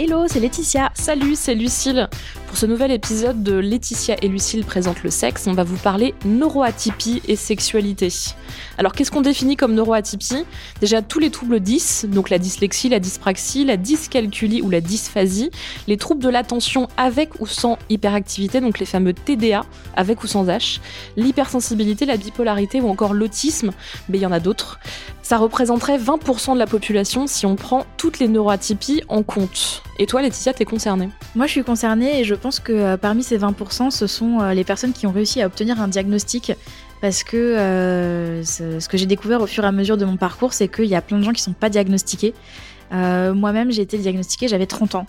[0.00, 0.92] Hello, c'est Laetitia.
[0.94, 2.08] Salut, c'est Lucille.
[2.48, 6.14] Pour ce nouvel épisode de Laetitia et Lucille présentent le sexe, on va vous parler
[6.24, 8.08] neuroatypie et sexualité.
[8.78, 10.46] Alors qu'est-ce qu'on définit comme neuroatypie?
[10.80, 15.50] Déjà tous les troubles 10, donc la dyslexie, la dyspraxie, la dyscalculie ou la dysphasie,
[15.86, 20.46] les troubles de l'attention avec ou sans hyperactivité, donc les fameux TDA avec ou sans
[20.46, 20.80] H,
[21.16, 23.72] l'hypersensibilité, la bipolarité ou encore l'autisme,
[24.08, 24.80] mais il y en a d'autres.
[25.22, 29.82] Ça représenterait 20% de la population si on prend toutes les neuroatypies en compte.
[29.98, 31.10] Et toi Laetitia, t'es concernée?
[31.34, 34.54] Moi, je suis concernée et je pense que euh, parmi ces 20%, ce sont euh,
[34.54, 36.52] les personnes qui ont réussi à obtenir un diagnostic.
[37.00, 40.52] Parce que euh, ce que j'ai découvert au fur et à mesure de mon parcours,
[40.52, 42.34] c'est qu'il y a plein de gens qui sont pas diagnostiqués.
[42.90, 45.06] Moi-même, j'ai été diagnostiquée, j'avais 30 ans.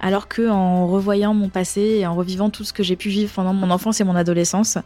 [0.00, 3.32] Alors que en revoyant mon passé et en revivant tout ce que j'ai pu vivre
[3.34, 4.78] pendant mon enfance et mon adolescence,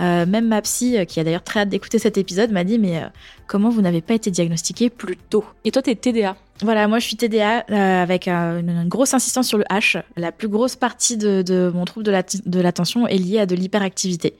[0.00, 2.78] euh, même ma psy, euh, qui a d'ailleurs très hâte d'écouter cet épisode, m'a dit
[2.78, 3.06] mais euh,
[3.46, 5.44] comment vous n'avez pas été diagnostiqué plus tôt?
[5.64, 9.46] Et toi t'es TDA Voilà, moi je suis TDA euh, avec une, une grosse insistance
[9.46, 10.02] sur le H.
[10.16, 14.34] La plus grosse partie de, de mon trouble de l'attention est liée à de l'hyperactivité.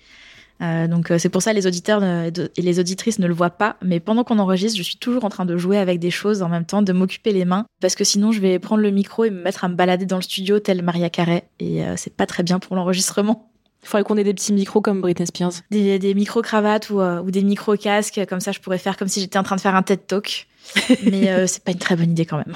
[0.63, 3.35] Euh, donc euh, c'est pour ça les auditeurs ne- de- et les auditrices ne le
[3.35, 6.11] voient pas, mais pendant qu'on enregistre, je suis toujours en train de jouer avec des
[6.11, 8.91] choses en même temps, de m'occuper les mains, parce que sinon je vais prendre le
[8.91, 11.95] micro et me mettre à me balader dans le studio tel Maria Carey, et euh,
[11.97, 13.51] c'est pas très bien pour l'enregistrement.
[13.83, 15.53] Il faudrait qu'on ait des petits micros comme Britney Spears.
[15.71, 19.39] Des, des micro-cravates ou, ou des micro-casques, comme ça je pourrais faire comme si j'étais
[19.39, 20.49] en train de faire un TED Talk,
[21.05, 22.55] mais c'est pas une très bonne idée quand même.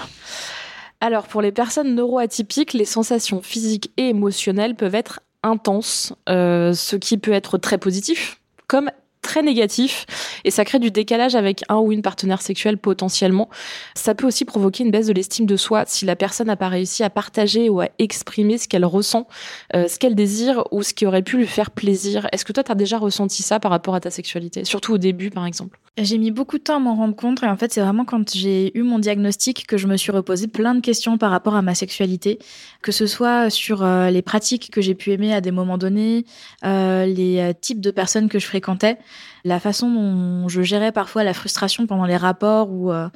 [1.03, 6.97] Alors, pour les personnes neuroatypiques, les sensations physiques et émotionnelles peuvent être intenses, euh, ce
[6.97, 8.91] qui peut être très positif, comme
[9.23, 10.07] très négatif,
[10.45, 13.49] et ça crée du décalage avec un ou une partenaire sexuelle potentiellement.
[13.95, 16.69] Ça peut aussi provoquer une baisse de l'estime de soi si la personne n'a pas
[16.69, 19.27] réussi à partager ou à exprimer ce qu'elle ressent,
[19.75, 22.27] euh, ce qu'elle désire ou ce qui aurait pu lui faire plaisir.
[22.33, 24.99] Est-ce que toi, tu as déjà ressenti ça par rapport à ta sexualité, surtout au
[24.99, 25.79] début, par exemple?
[25.99, 28.33] J'ai mis beaucoup de temps à m'en rendre compte et en fait c'est vraiment quand
[28.33, 31.63] j'ai eu mon diagnostic que je me suis reposé plein de questions par rapport à
[31.63, 32.39] ma sexualité,
[32.81, 36.25] que ce soit sur euh, les pratiques que j'ai pu aimer à des moments donnés,
[36.65, 38.99] euh, les types de personnes que je fréquentais,
[39.45, 43.09] la façon dont je gérais parfois la frustration pendant les rapports ou euh,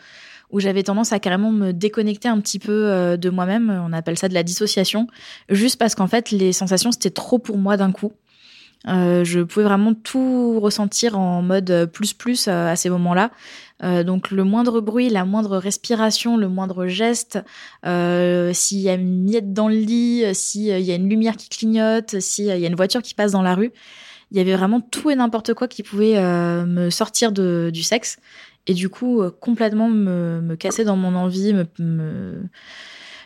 [0.50, 4.19] où j'avais tendance à carrément me déconnecter un petit peu euh, de moi-même, on appelle
[4.19, 5.09] ça de la dissociation,
[5.49, 8.12] juste parce qu'en fait les sensations c'était trop pour moi d'un coup.
[8.87, 13.31] Euh, je pouvais vraiment tout ressentir en mode plus plus à ces moments-là.
[13.82, 17.38] Donc le moindre bruit, la moindre respiration, le moindre geste,
[17.84, 22.19] s'il y a une miette dans le lit, s'il y a une lumière qui clignote,
[22.21, 23.72] s'il y a une voiture qui passe dans la rue,
[24.34, 28.19] il y avait vraiment tout et n'importe quoi qui pouvait euh, me sortir du sexe.
[28.67, 31.55] Et du coup euh, complètement me, casser dans mon envie,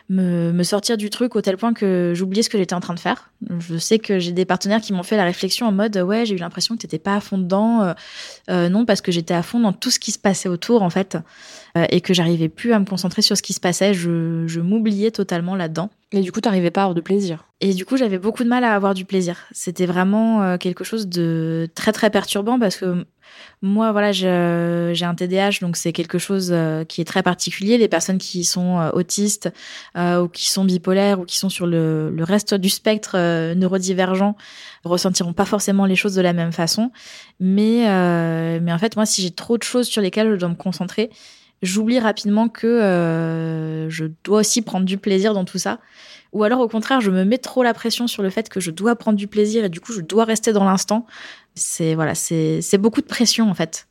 [0.09, 2.95] me, me sortir du truc au tel point que j'oubliais ce que j'étais en train
[2.95, 3.31] de faire.
[3.59, 6.35] Je sais que j'ai des partenaires qui m'ont fait la réflexion en mode ouais j'ai
[6.35, 7.83] eu l'impression que t'étais pas à fond dedans.
[7.83, 7.93] Euh,
[8.49, 10.89] euh, non parce que j'étais à fond dans tout ce qui se passait autour en
[10.89, 11.17] fait
[11.77, 13.93] euh, et que j'arrivais plus à me concentrer sur ce qui se passait.
[13.93, 15.89] Je, je m'oubliais totalement là-dedans.
[16.11, 17.45] Et du coup, t'arrivais pas à avoir de plaisir.
[17.61, 19.45] Et du coup, j'avais beaucoup de mal à avoir du plaisir.
[19.51, 23.05] C'était vraiment euh, quelque chose de très très perturbant parce que
[23.61, 26.55] moi, voilà, j'ai un TDAH, donc c'est quelque chose
[26.87, 27.77] qui est très particulier.
[27.77, 29.49] Les personnes qui sont autistes
[29.97, 33.17] ou qui sont bipolaires ou qui sont sur le, le reste du spectre
[33.53, 34.35] neurodivergent
[34.85, 36.91] ressentiront pas forcément les choses de la même façon.
[37.39, 37.85] Mais,
[38.61, 41.09] mais en fait, moi, si j'ai trop de choses sur lesquelles je dois me concentrer,
[41.61, 45.79] j'oublie rapidement que je dois aussi prendre du plaisir dans tout ça.
[46.31, 48.71] Ou alors au contraire, je me mets trop la pression sur le fait que je
[48.71, 51.05] dois prendre du plaisir et du coup je dois rester dans l'instant.
[51.55, 53.87] C'est voilà, c'est beaucoup de pression en fait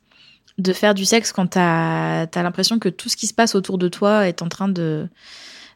[0.59, 3.77] de faire du sexe quand t'as as, l'impression que tout ce qui se passe autour
[3.77, 5.07] de toi est en train de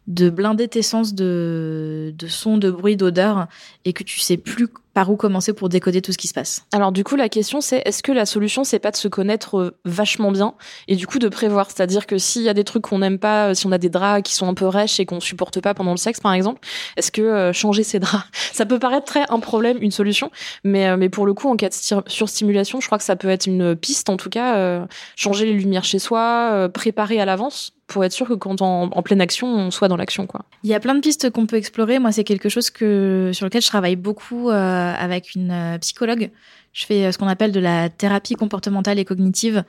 [0.07, 3.47] de blinder tes sens de, de son, de bruit, d'odeur,
[3.85, 6.65] et que tu sais plus par où commencer pour décoder tout ce qui se passe.
[6.71, 9.57] Alors du coup, la question c'est est-ce que la solution c'est pas de se connaître
[9.57, 10.53] euh, vachement bien
[10.87, 13.49] et du coup de prévoir, c'est-à-dire que s'il y a des trucs qu'on n'aime pas,
[13.49, 15.73] euh, si on a des draps qui sont un peu rêches et qu'on supporte pas
[15.73, 16.61] pendant le sexe par exemple,
[16.97, 20.31] est-ce que euh, changer ses draps, ça peut paraître très un problème, une solution,
[20.63, 23.47] mais mais pour le coup en cas de surstimulation, je crois que ça peut être
[23.47, 28.11] une piste en tout cas, changer les lumières chez soi, préparer à l'avance pour être
[28.11, 30.25] sûr que quand on, en pleine action, on soit dans l'action.
[30.25, 30.45] quoi.
[30.63, 31.99] Il y a plein de pistes qu'on peut explorer.
[31.99, 36.31] Moi, c'est quelque chose que sur lequel je travaille beaucoup euh, avec une euh, psychologue.
[36.73, 39.63] Je fais euh, ce qu'on appelle de la thérapie comportementale et cognitive,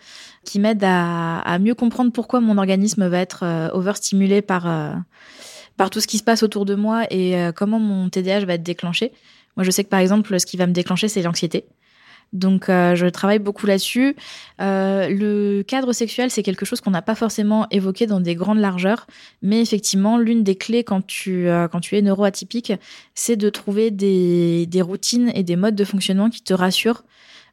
[0.44, 4.66] qui m'aide à, à, mieux comprendre pourquoi mon organisme va être overstimulé par
[5.76, 8.62] par tout ce qui se passe autour de moi et comment mon TDAH va être
[8.62, 9.12] déclenché.
[9.56, 11.66] Moi, je sais que par exemple, ce qui va me déclencher, c'est l'anxiété.
[12.34, 14.16] Donc, euh, je travaille beaucoup là-dessus.
[14.60, 18.58] Euh, le cadre sexuel, c'est quelque chose qu'on n'a pas forcément évoqué dans des grandes
[18.58, 19.06] largeurs,
[19.40, 22.72] mais effectivement, l'une des clés quand tu, euh, quand tu es neuroatypique,
[23.14, 27.04] c'est de trouver des, des routines et des modes de fonctionnement qui te rassurent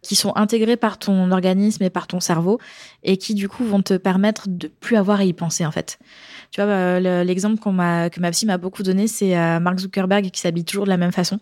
[0.01, 2.59] qui sont intégrés par ton organisme et par ton cerveau
[3.03, 5.99] et qui du coup vont te permettre de plus avoir à y penser en fait.
[6.49, 10.41] Tu vois, l'exemple qu'on m'a que ma psy m'a beaucoup donné, c'est Mark Zuckerberg qui
[10.41, 11.39] s'habille toujours de la même façon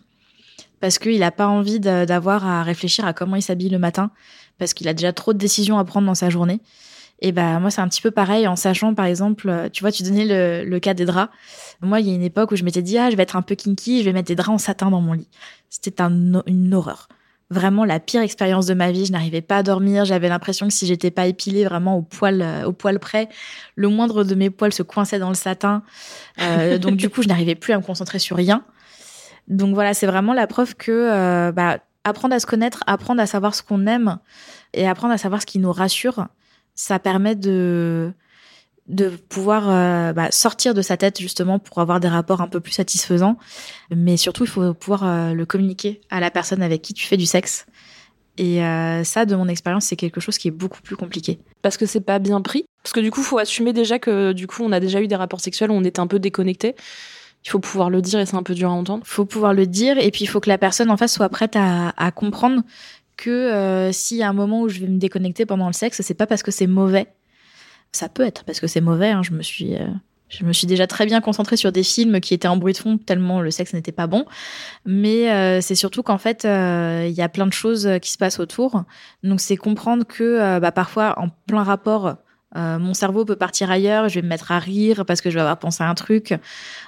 [0.80, 4.10] parce qu'il n'a pas envie d'avoir à réfléchir à comment il s'habille le matin,
[4.58, 6.60] parce qu'il a déjà trop de décisions à prendre dans sa journée.
[7.22, 10.02] Et ben moi c'est un petit peu pareil en sachant par exemple, tu vois, tu
[10.02, 11.32] donnais le, cas des draps.
[11.82, 13.42] Moi il y a une époque où je m'étais dit ah je vais être un
[13.42, 15.28] peu kinky, je vais mettre des draps en satin dans mon lit.
[15.68, 17.08] C'était une horreur.
[17.50, 19.06] Vraiment la pire expérience de ma vie.
[19.06, 20.04] Je n'arrivais pas à dormir.
[20.04, 23.28] J'avais l'impression que si j'étais pas épilée vraiment au poil au poil près,
[23.74, 25.82] le moindre de mes poils se coinçait dans le satin.
[26.40, 28.64] Euh, donc du coup je n'arrivais plus à me concentrer sur rien.
[29.50, 33.26] Donc voilà, c'est vraiment la preuve que euh, bah, apprendre à se connaître, apprendre à
[33.26, 34.18] savoir ce qu'on aime
[34.72, 36.28] et apprendre à savoir ce qui nous rassure,
[36.74, 38.12] ça permet de
[38.86, 42.58] de pouvoir euh, bah, sortir de sa tête justement pour avoir des rapports un peu
[42.58, 43.36] plus satisfaisants.
[43.94, 47.16] Mais surtout, il faut pouvoir euh, le communiquer à la personne avec qui tu fais
[47.16, 47.66] du sexe.
[48.38, 48.60] Et
[49.04, 51.40] ça, de mon expérience, c'est quelque chose qui est beaucoup plus compliqué.
[51.60, 52.64] Parce que c'est pas bien pris?
[52.82, 55.16] Parce que du coup, faut assumer déjà que du coup, on a déjà eu des
[55.16, 56.74] rapports sexuels où on était un peu déconnecté
[57.44, 59.02] il faut pouvoir le dire et c'est un peu dur à entendre.
[59.04, 61.28] Il faut pouvoir le dire et puis il faut que la personne en face soit
[61.28, 62.62] prête à, à comprendre
[63.20, 66.00] que euh, s'il y a un moment où je vais me déconnecter pendant le sexe,
[66.02, 67.06] c'est pas parce que c'est mauvais.
[67.92, 69.10] Ça peut être parce que c'est mauvais.
[69.10, 69.22] Hein.
[69.22, 69.86] Je me suis, euh,
[70.28, 72.78] je me suis déjà très bien concentrée sur des films qui étaient en bruit de
[72.78, 74.24] fond tellement le sexe n'était pas bon.
[74.86, 78.40] Mais euh, c'est surtout qu'en fait, il y a plein de choses qui se passent
[78.40, 78.84] autour.
[79.22, 82.16] Donc c'est comprendre que bah, parfois en plein rapport
[82.56, 85.36] euh, mon cerveau peut partir ailleurs, je vais me mettre à rire parce que je
[85.36, 86.34] vais avoir pensé à un truc,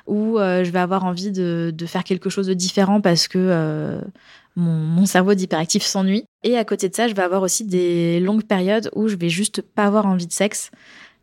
[0.07, 4.01] ou euh, je vais avoir envie de, faire quelque chose de différent parce que euh,
[4.57, 6.25] mon, cerveau d'hyperactif s'ennuie.
[6.43, 9.29] Et à côté de ça, je vais avoir aussi des longues périodes où je vais
[9.29, 10.71] juste pas avoir envie de sexe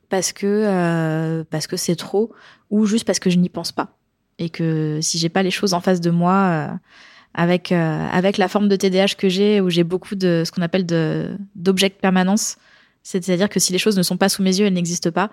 [0.09, 2.31] parce que parce que c'est trop,
[2.69, 3.97] ou juste parce que je n'y pense pas.
[4.39, 6.69] Et que si j'ai pas les choses en face de moi,
[7.33, 10.85] avec avec la forme de TDAH que j'ai, où j'ai beaucoup de ce qu'on appelle
[11.56, 12.57] d'objets de permanence,
[13.09, 15.31] c'est-à-dire que si les choses ne sont pas sous mes yeux, elles n'existent pas.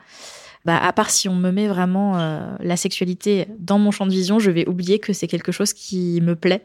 [0.64, 4.11] Bah, à part si on me met vraiment euh, la sexualité dans mon champ de
[4.11, 6.64] vision, je vais oublier que c'est quelque chose qui me plaît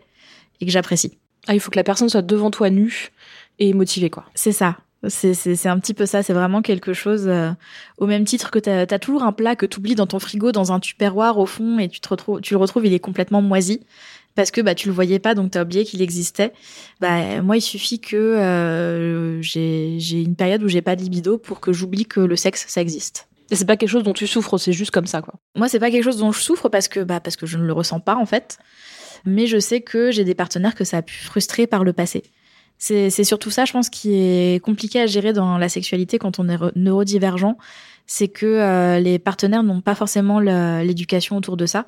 [0.59, 1.17] et que j'apprécie.
[1.47, 3.11] Ah, il faut que la personne soit devant toi nue
[3.59, 4.25] et motivée, quoi.
[4.33, 4.77] C'est ça.
[5.07, 7.51] C'est un petit peu ça, c'est vraiment quelque chose euh,
[7.97, 10.51] au même titre que tu as, toujours un plat que tu oublies dans ton frigo,
[10.51, 13.41] dans un tupperware au fond, et tu, te retrouves, tu le retrouves, il est complètement
[13.41, 13.81] moisi
[14.35, 16.53] parce que bah tu le voyais pas donc tu as oublié qu'il existait.
[16.99, 21.37] Bah moi il suffit que euh, j'ai j'ai une période où j'ai pas de libido
[21.37, 23.27] pour que j'oublie que le sexe ça existe.
[23.49, 25.35] Et c'est pas quelque chose dont tu souffres, c'est juste comme ça quoi.
[25.55, 27.65] Moi c'est pas quelque chose dont je souffre parce que bah parce que je ne
[27.65, 28.57] le ressens pas en fait.
[29.25, 32.23] Mais je sais que j'ai des partenaires que ça a pu frustrer par le passé.
[32.77, 36.39] C'est c'est surtout ça je pense qui est compliqué à gérer dans la sexualité quand
[36.39, 37.57] on est neurodivergent,
[38.07, 41.85] c'est que euh, les partenaires n'ont pas forcément l'éducation autour de ça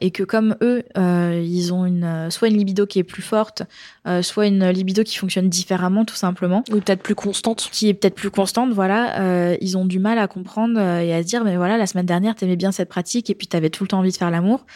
[0.00, 3.22] et que comme eux, euh, ils ont une euh, soit une libido qui est plus
[3.22, 3.62] forte,
[4.06, 7.94] euh, soit une libido qui fonctionne différemment tout simplement, ou peut-être plus constante, qui est
[7.94, 11.44] peut-être plus constante, voilà, euh, ils ont du mal à comprendre et à se dire
[11.44, 14.00] mais voilà la semaine dernière t'aimais bien cette pratique et puis t'avais tout le temps
[14.00, 14.66] envie de faire l'amour,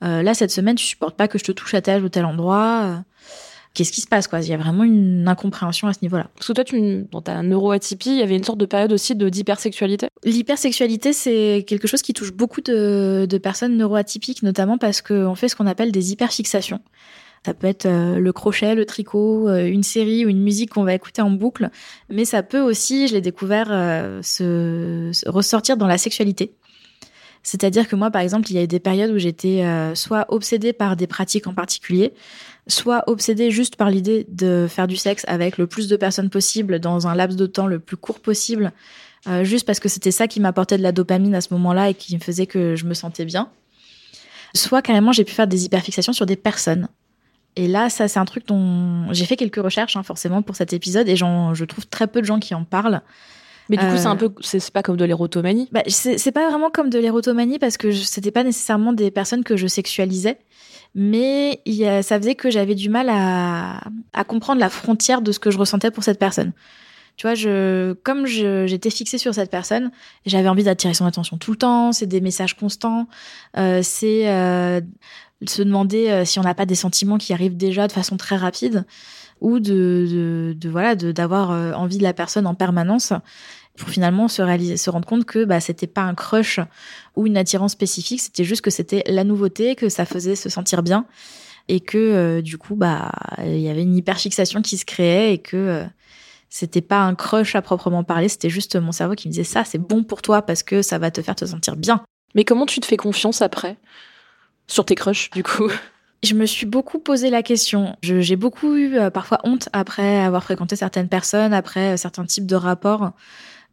[0.00, 3.02] là cette semaine tu supportes pas que je te touche à tel ou tel endroit
[3.78, 6.28] qu'est-ce qui se passe quoi Il y a vraiment une incompréhension à ce niveau-là.
[6.34, 9.14] Parce que toi, tu, dans ta neuroatypie, il y avait une sorte de période aussi
[9.14, 10.08] de d'hypersexualité?
[10.24, 15.48] L'hypersexualité, c'est quelque chose qui touche beaucoup de, de personnes neuroatypiques, notamment parce qu'on fait
[15.48, 16.80] ce qu'on appelle des hyperfixations.
[17.46, 20.82] Ça peut être euh, le crochet, le tricot, euh, une série ou une musique qu'on
[20.82, 21.70] va écouter en boucle,
[22.10, 26.52] mais ça peut aussi, je l'ai découvert, euh, se, se ressortir dans la sexualité.
[27.44, 30.72] C'est-à-dire que moi, par exemple, il y a eu des périodes où j'étais soit obsédée
[30.74, 32.12] par des pratiques en particulier,
[32.68, 36.78] soit obsédée juste par l'idée de faire du sexe avec le plus de personnes possible
[36.78, 38.72] dans un laps de temps le plus court possible,
[39.42, 42.14] juste parce que c'était ça qui m'apportait de la dopamine à ce moment-là et qui
[42.14, 43.48] me faisait que je me sentais bien.
[44.54, 46.88] Soit carrément, j'ai pu faire des hyperfixations sur des personnes.
[47.56, 50.72] Et là, ça, c'est un truc dont j'ai fait quelques recherches, hein, forcément, pour cet
[50.72, 53.02] épisode, et je trouve très peu de gens qui en parlent.
[53.68, 55.68] Mais du coup, c'est un Euh, peu, c'est pas comme de l'érotomanie.
[55.72, 59.56] Bah, c'est pas vraiment comme de l'érotomanie parce que c'était pas nécessairement des personnes que
[59.58, 60.38] je sexualisais,
[60.94, 61.60] mais
[62.02, 63.80] ça faisait que j'avais du mal à,
[64.24, 66.52] comprendre la frontière de ce que je ressentais pour cette personne.
[67.16, 69.90] Tu vois, comme j'étais fixée sur cette personne,
[70.24, 71.92] j'avais envie d'attirer son attention tout le temps.
[71.92, 73.08] C'est des messages constants.
[73.56, 74.80] Euh, c'est euh,
[75.44, 78.36] se demander euh, si on n'a pas des sentiments qui arrivent déjà de façon très
[78.36, 78.84] rapide,
[79.40, 83.12] ou de, voilà, d'avoir envie de la personne en permanence
[83.78, 86.60] pour finalement se réaliser, se rendre compte que bah c'était pas un crush
[87.16, 90.82] ou une attirance spécifique, c'était juste que c'était la nouveauté, que ça faisait se sentir
[90.82, 91.06] bien
[91.68, 93.12] et que euh, du coup bah
[93.44, 95.84] il y avait une hyperfixation qui se créait et que euh,
[96.50, 99.64] c'était pas un crush à proprement parler, c'était juste mon cerveau qui me disait ça
[99.64, 102.02] c'est bon pour toi parce que ça va te faire te sentir bien.
[102.34, 103.76] Mais comment tu te fais confiance après
[104.66, 105.70] sur tes crushs, du coup?
[106.22, 107.96] Je me suis beaucoup posé la question.
[108.02, 112.46] J'ai beaucoup eu euh, parfois honte après avoir fréquenté certaines personnes, après euh, certains types
[112.46, 113.12] de rapports.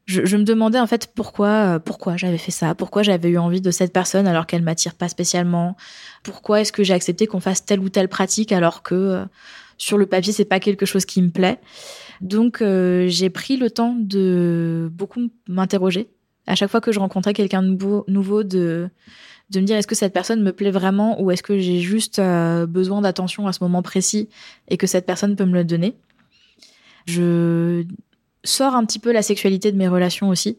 [0.05, 3.38] Je, je me demandais en fait pourquoi, euh, pourquoi j'avais fait ça, pourquoi j'avais eu
[3.39, 5.75] envie de cette personne alors qu'elle m'attire pas spécialement?
[6.24, 9.25] Pourquoi est-ce que j'ai accepté qu'on fasse telle ou telle pratique alors que euh,
[9.77, 11.59] sur le papier c'est pas quelque chose qui me plaît?
[12.21, 16.09] Donc euh, j'ai pris le temps de beaucoup m'interroger
[16.47, 18.89] à chaque fois que je rencontrais quelqu'un de nouveau, nouveau de
[19.51, 22.19] de me dire est-ce que cette personne me plaît vraiment ou est-ce que j'ai juste
[22.19, 24.29] euh, besoin d'attention à ce moment précis
[24.67, 25.95] et que cette personne peut me le donner?
[27.05, 27.85] Je
[28.45, 30.57] sors un petit peu la sexualité de mes relations aussi.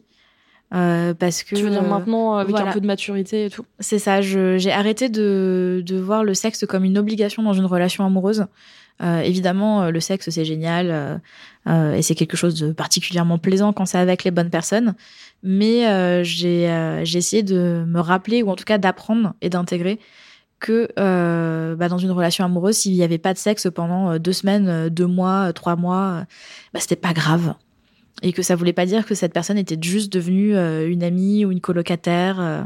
[0.73, 2.69] euh, parce que Tu veux dire euh, maintenant avec voilà.
[2.69, 6.65] un peu de maturité et tout c'est ça, j'ai arrêté de, de voir le sexe
[6.67, 8.45] comme une obligation dans une relation amoureuse.
[9.01, 11.17] Euh, évidemment, euh, le sexe, c'est génial euh,
[11.67, 14.95] euh, et c'est quelque chose de particulièrement plaisant quand c'est avec les bonnes personnes.
[15.43, 19.99] Mais euh, j'ai euh, essayé de me rappeler, ou en tout cas d'apprendre et d'intégrer
[20.59, 24.33] que euh, bah, dans une relation amoureuse, s'il n'y avait pas de sexe pendant deux
[24.33, 26.23] semaines, deux mois, trois mois,
[26.73, 27.53] bah, c'était pas grave.
[28.23, 31.45] Et que ça voulait pas dire que cette personne était juste devenue euh, une amie
[31.45, 32.39] ou une colocataire.
[32.39, 32.63] euh,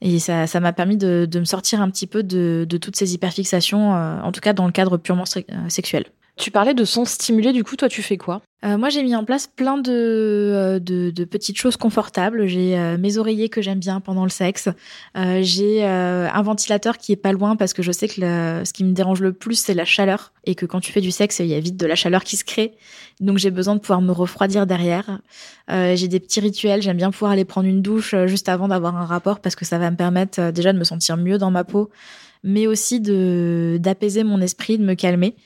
[0.00, 2.96] et ça ça m'a permis de, de me sortir un petit peu de, de toutes
[2.96, 5.24] ces hyperfixations, euh, en tout cas dans le cadre purement
[5.68, 6.06] sexuel.
[6.36, 8.40] Tu parlais de sens stimulé, du coup, toi, tu fais quoi?
[8.64, 12.46] Euh, moi, j'ai mis en place plein de, euh, de, petites choses confortables.
[12.46, 14.68] J'ai euh, mes oreillers que j'aime bien pendant le sexe.
[15.14, 18.92] J'ai un ventilateur qui est pas loin parce que je sais que ce qui me
[18.92, 20.32] dérange le plus, c'est la chaleur.
[20.44, 22.36] Et que quand tu fais du sexe, il y a vite de la chaleur qui
[22.36, 22.72] se crée.
[23.20, 25.20] Donc, j'ai besoin de pouvoir me refroidir derrière.
[25.68, 26.80] J'ai des petits rituels.
[26.80, 29.78] J'aime bien pouvoir aller prendre une douche juste avant d'avoir un rapport parce que ça
[29.78, 31.90] va me permettre déjà de me sentir mieux dans ma peau,
[32.42, 35.36] mais aussi d'apaiser mon esprit, de me calmer.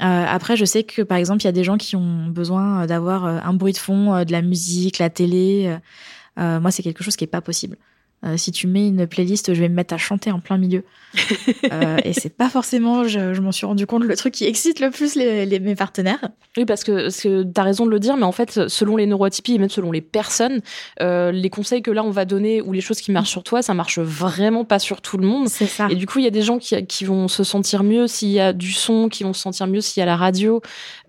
[0.00, 2.82] Euh, après, je sais que par exemple, il y a des gens qui ont besoin
[2.82, 5.76] euh, d'avoir euh, un bruit de fond, euh, de la musique, la télé.
[6.38, 7.76] Euh, moi, c'est quelque chose qui est pas possible.
[8.24, 10.84] Euh, si tu mets une playlist, je vais me mettre à chanter en plein milieu.
[11.72, 14.80] Euh, et c'est pas forcément, je, je m'en suis rendu compte, le truc qui excite
[14.80, 16.30] le plus les, les- mes partenaires.
[16.56, 19.06] Oui, parce que, que tu as raison de le dire, mais en fait, selon les
[19.06, 20.60] neuroatypies et même selon les personnes,
[21.02, 23.60] euh, les conseils que là on va donner ou les choses qui marchent sur toi,
[23.62, 25.48] ça marche vraiment pas sur tout le monde.
[25.48, 25.88] C'est ça.
[25.90, 28.30] Et du coup, il y a des gens qui, qui vont se sentir mieux s'il
[28.30, 30.60] y a du son, qui vont se sentir mieux s'il y a la radio,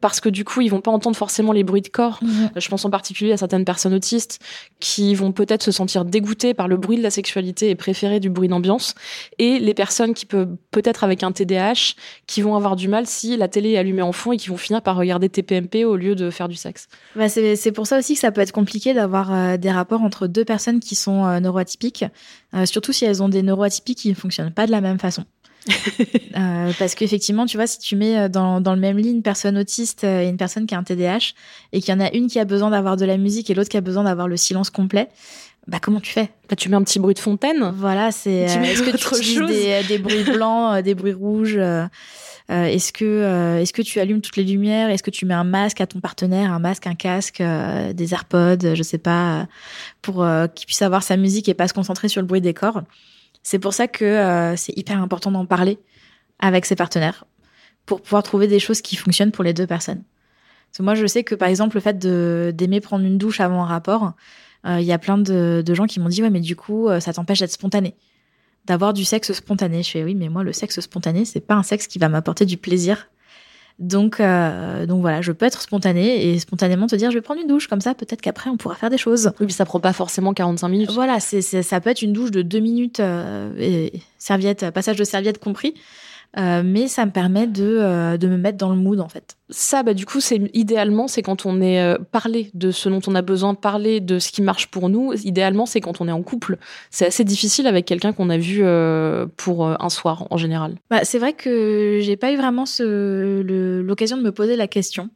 [0.01, 2.19] parce que du coup, ils vont pas entendre forcément les bruits de corps.
[2.21, 2.51] Mhm.
[2.55, 4.39] Je pense en particulier à certaines personnes autistes
[4.79, 8.29] qui vont peut-être se sentir dégoûtées par le bruit de la sexualité et préférer du
[8.29, 8.95] bruit d'ambiance.
[9.37, 11.95] Et les personnes qui peuvent peut-être avec un TDAH
[12.27, 14.57] qui vont avoir du mal si la télé est allumée en fond et qui vont
[14.57, 16.87] finir par regarder TPMP au lieu de faire du sexe.
[17.15, 20.27] Bah, c'est pour ça aussi que ça peut être compliqué d'avoir euh, des rapports entre
[20.27, 22.05] deux personnes qui sont euh, neuroatypiques,
[22.53, 25.25] euh, surtout si elles ont des neuroatypies qui ne fonctionnent pas de la même façon.
[26.37, 29.23] Euh, parce qu'effectivement, tu vois, si tu mets euh, dans, dans le même lit une
[29.23, 31.33] personne autiste euh, et une personne qui a un TDAH,
[31.73, 33.69] et qu'il y en a une qui a besoin d'avoir de la musique et l'autre
[33.69, 35.09] qui a besoin d'avoir le silence complet,
[35.67, 36.29] bah comment tu fais?
[36.49, 37.71] Bah, tu mets un petit bruit de fontaine.
[37.75, 38.49] Voilà, c'est.
[38.49, 41.87] Euh, Est-ce que tu utilises des, des bruits blancs, euh, des bruits rouges euh,
[42.47, 44.89] Est-ce que euh, est-ce que tu allumes toutes les lumières?
[44.89, 48.13] Est-ce que tu mets un masque à ton partenaire, un masque, un casque, euh, des
[48.13, 49.47] AirPods, je sais pas,
[50.01, 52.81] pour qu'il puisse avoir sa musique et pas se concentrer sur le bruit des corps?
[53.43, 55.79] C'est pour ça que euh, c'est hyper important d'en parler
[56.39, 57.25] avec ses partenaires
[57.85, 60.03] pour pouvoir trouver des choses qui fonctionnent pour les deux personnes.
[60.79, 64.13] Moi, je sais que par exemple, le fait d'aimer prendre une douche avant un rapport,
[64.65, 67.11] il y a plein de, de gens qui m'ont dit ouais, mais du coup, ça
[67.11, 67.95] t'empêche d'être spontané
[68.65, 69.83] d'avoir du sexe spontané.
[69.83, 72.45] Je fais oui, mais moi le sexe spontané, c'est pas un sexe qui va m'apporter
[72.45, 73.09] du plaisir.
[73.79, 77.39] Donc, euh, donc voilà, je peux être spontanée et spontanément te dire je vais prendre
[77.39, 79.31] une douche comme ça, peut-être qu'après on pourra faire des choses.
[79.39, 80.91] Oui, mais ça prend pas forcément 45 minutes.
[80.91, 85.05] Voilà, c'est, ça peut être une douche de deux minutes, euh, et serviette, passage de
[85.05, 85.75] serviette compris.
[86.37, 89.35] Euh, mais ça me permet de, euh, de me mettre dans le mood en fait.
[89.49, 93.01] Ça, bah, du coup, c'est idéalement, c'est quand on est euh, parlé de ce dont
[93.07, 95.13] on a besoin, parler de ce qui marche pour nous.
[95.23, 96.57] Idéalement, c'est quand on est en couple.
[96.91, 98.63] C'est assez difficile avec quelqu'un qu'on a vu
[99.37, 100.75] pour un soir en général.
[100.89, 105.09] Bah, c'est vrai que j'ai pas eu vraiment l'occasion de me poser la question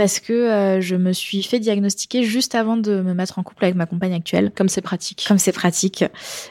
[0.00, 3.66] parce que euh, je me suis fait diagnostiquer juste avant de me mettre en couple
[3.66, 4.50] avec ma compagne actuelle.
[4.56, 5.26] Comme c'est pratique.
[5.28, 6.06] Comme c'est pratique.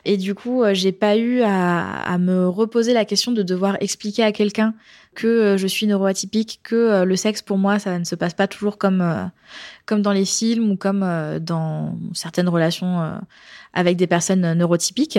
[0.06, 4.22] Et du coup, euh, j'ai pas eu à, me reposer la question de devoir expliquer
[4.22, 4.76] à quelqu'un
[5.16, 8.46] que euh, je suis neuroatypique, que le sexe pour moi, ça ne se passe pas
[8.46, 9.32] toujours comme
[9.88, 11.04] comme dans les films ou comme
[11.42, 13.20] dans certaines relations
[13.74, 15.18] avec des personnes neurotypiques.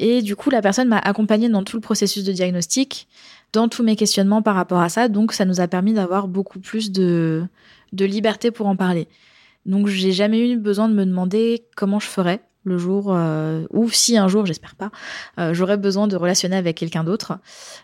[0.00, 3.06] Et du coup, la personne m'a accompagnée dans tout le processus de diagnostic,
[3.52, 5.08] dans tous mes questionnements par rapport à ça.
[5.08, 7.44] Donc, ça nous a permis d'avoir beaucoup plus de,
[7.92, 9.08] de liberté pour en parler.
[9.66, 13.90] Donc, j'ai jamais eu besoin de me demander comment je ferais le jour euh, ou
[13.90, 14.90] si un jour, j'espère pas,
[15.38, 17.38] euh, j'aurais besoin de relationner avec quelqu'un d'autre,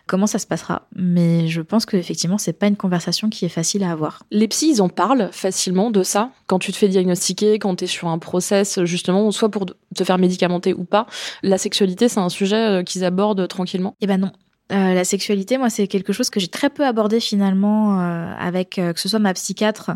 [0.07, 0.87] comment ça se passera.
[0.95, 4.23] Mais je pense que effectivement, c'est pas une conversation qui est facile à avoir.
[4.31, 7.85] Les psys, ils en parlent facilement de ça quand tu te fais diagnostiquer, quand tu
[7.85, 11.07] es sur un process justement, soit pour te faire médicamenter ou pas.
[11.43, 13.95] La sexualité, c'est un sujet euh, qu'ils abordent tranquillement.
[14.01, 14.31] Eh ben non.
[14.69, 17.99] La sexualité, moi, c'est quelque chose que j'ai très peu abordé finalement
[18.37, 19.91] avec que ce soit ma psychiatre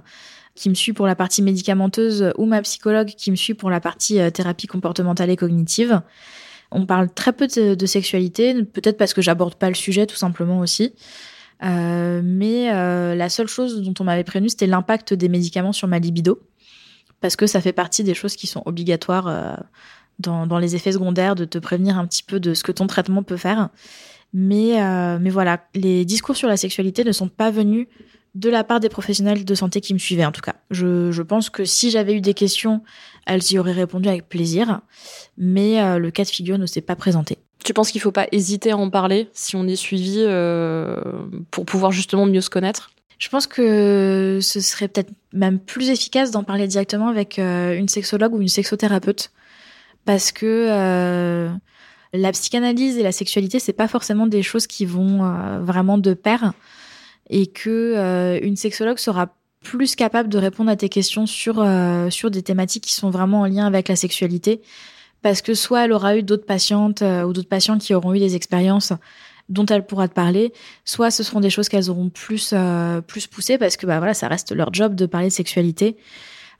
[0.55, 3.79] qui me suit pour la partie médicamenteuse ou ma psychologue qui me suit pour la
[3.79, 6.01] partie euh, thérapie comportementale et cognitive.
[6.71, 10.59] On parle très peu de, sexualité, peut-être parce que j'aborde pas le sujet tout simplement
[10.59, 10.93] aussi.
[11.63, 15.87] Euh, mais euh, la seule chose dont on m'avait prévenu, c'était l'impact des médicaments sur
[15.87, 16.41] ma libido,
[17.21, 19.59] parce que ça fait partie des choses qui sont obligatoires
[20.17, 22.87] dans, dans, les effets secondaires, de te prévenir un petit peu de ce que ton
[22.87, 23.69] traitement peut faire.
[24.33, 24.79] Mais,
[25.19, 27.87] mais voilà, les discours sur la sexualité ne sont pas venus
[28.35, 30.55] de la part des professionnels de santé qui me suivaient en tout cas.
[30.71, 32.81] Je, pense que si j'avais eu des questions,
[33.25, 34.81] elles y auraient répondu avec plaisir,
[35.37, 37.37] mais euh, le cas de figure ne s'est pas présenté.
[37.63, 40.99] Tu penses qu'il ne faut pas hésiter à en parler si on est suivi euh,
[41.51, 42.91] pour pouvoir justement mieux se connaître?
[43.19, 47.87] Je pense que ce serait peut-être même plus efficace d'en parler directement avec euh, une
[47.87, 49.31] sexologue ou une sexothérapeute,
[50.05, 51.47] parce que
[52.13, 55.19] la psychanalyse et la sexualité c'est pas forcément des choses qui vont
[55.63, 56.53] vraiment de pair
[57.29, 62.09] et que euh, une sexologue sera plus capable de répondre à tes questions sur euh,
[62.09, 64.61] sur des thématiques qui sont vraiment en lien avec la sexualité
[65.21, 68.19] parce que soit elle aura eu d'autres patientes euh, ou d'autres patients qui auront eu
[68.19, 68.93] des expériences
[69.49, 70.53] dont elle pourra te parler,
[70.85, 72.53] soit ce seront des choses qu'elles auront plus
[73.07, 75.97] plus poussées parce que bah voilà ça reste leur job de parler de sexualité.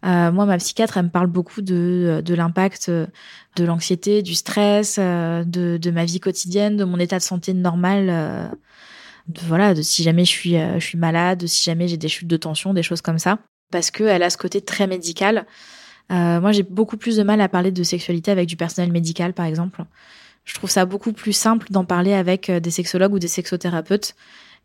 [0.03, 5.77] Moi, ma psychiatre, elle me parle beaucoup de, de l'impact de l'anxiété, du stress, de,
[5.77, 8.51] de ma vie quotidienne, de mon état de santé normal
[9.27, 12.27] voilà, de si jamais je suis, euh, je suis malade, si jamais j'ai des chutes
[12.27, 13.39] de tension, des choses comme ça,
[13.71, 15.45] parce qu'elle a ce côté très médical.
[16.11, 19.33] Euh, moi, j'ai beaucoup plus de mal à parler de sexualité avec du personnel médical,
[19.33, 19.83] par exemple.
[20.43, 24.15] Je trouve ça beaucoup plus simple d'en parler avec euh, des sexologues ou des sexothérapeutes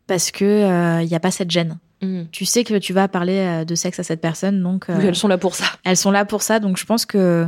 [0.09, 1.77] parce que il n'y a pas cette gêne.
[2.01, 2.23] Mmh.
[2.31, 5.37] Tu sais que tu vas parler de sexe à cette personne, donc elles sont là
[5.37, 5.65] pour ça.
[5.85, 7.47] Elles sont là pour ça, donc je pense que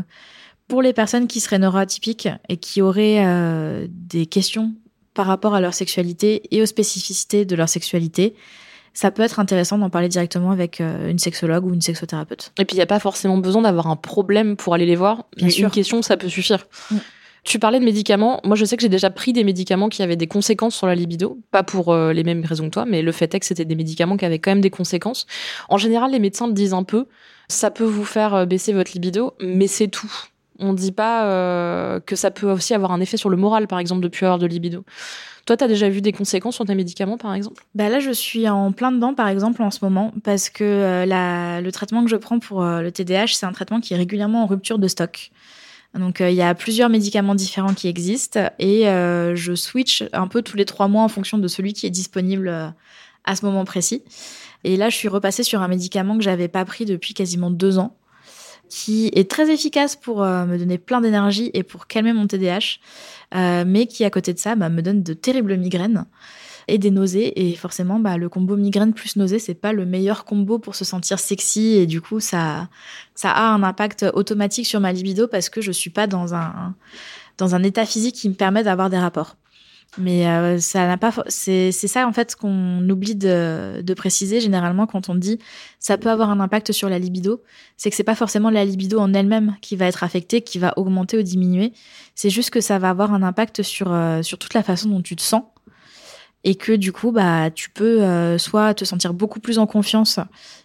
[0.69, 4.71] pour les personnes qui seraient neuroatypiques et qui auraient des questions
[5.13, 8.35] par rapport à leur sexualité et aux spécificités de leur sexualité,
[8.93, 12.51] ça peut être intéressant d'en parler directement avec euh, une sexologue ou une sexothérapeute.
[12.59, 15.25] Et puis il n'y a pas forcément besoin d'avoir un problème pour aller les voir.
[15.37, 15.65] Bien sûr.
[15.65, 16.67] Une question, ça peut suffire.
[16.89, 16.97] Mm.
[17.43, 18.39] Tu parlais de médicaments.
[18.43, 20.93] Moi, je sais que j'ai déjà pris des médicaments qui avaient des conséquences sur la
[20.93, 21.39] libido.
[21.49, 23.75] Pas pour euh, les mêmes raisons que toi, mais le fait est que c'était des
[23.75, 25.25] médicaments qui avaient quand même des conséquences.
[25.67, 27.07] En général, les médecins le disent un peu.
[27.47, 30.11] Ça peut vous faire euh, baisser votre libido, mais c'est tout
[30.63, 33.79] on dit pas euh, que ça peut aussi avoir un effet sur le moral, par
[33.79, 34.83] exemple, de plus avoir de libido.
[35.47, 37.63] Toi, tu as déjà vu des conséquences sur tes médicaments, par exemple?
[37.73, 41.71] Bah Là, je suis en plein dedans, par exemple, en ce moment, parce que le
[41.71, 44.77] traitement que je prends pour le TDAH, c'est un traitement qui est régulièrement en rupture
[44.77, 45.31] de stock.
[45.93, 50.55] Donc, il y a plusieurs médicaments différents qui existent et je switch un peu tous
[50.55, 52.73] les trois mois en fonction de celui qui est disponible
[53.25, 54.01] à ce moment précis.
[54.63, 57.77] Et là, je suis repassée sur un médicament que j'avais pas pris depuis quasiment deux
[57.77, 57.97] ans
[58.71, 62.79] qui est très efficace pour euh, me donner plein d'énergie et pour calmer mon TDAH,
[63.35, 66.05] euh, mais qui à côté de ça bah, me donne de terribles migraines
[66.67, 67.47] et des nausées.
[67.47, 70.85] Et forcément, bah, le combo migraine plus nausée, c'est pas le meilleur combo pour se
[70.85, 71.73] sentir sexy.
[71.73, 72.69] Et du coup, ça,
[73.15, 76.75] ça a un impact automatique sur ma libido parce que je suis pas dans un,
[77.37, 79.35] dans un état physique qui me permet d'avoir des rapports.
[79.97, 81.13] Mais euh, ça n'a pas.
[81.27, 85.37] C'est ça en fait qu'on oublie de, de, préciser généralement quand on dit
[85.79, 87.43] ça peut avoir un impact sur la libido.
[87.75, 90.73] C'est que c'est pas forcément la libido en elle-même qui va être affectée, qui va
[90.77, 91.73] augmenter ou diminuer.
[92.15, 95.01] C'est juste que ça va avoir un impact sur euh, sur toute la façon dont
[95.01, 95.43] tu te sens
[96.43, 100.19] et que du coup bah tu peux euh, soit te sentir beaucoup plus en confiance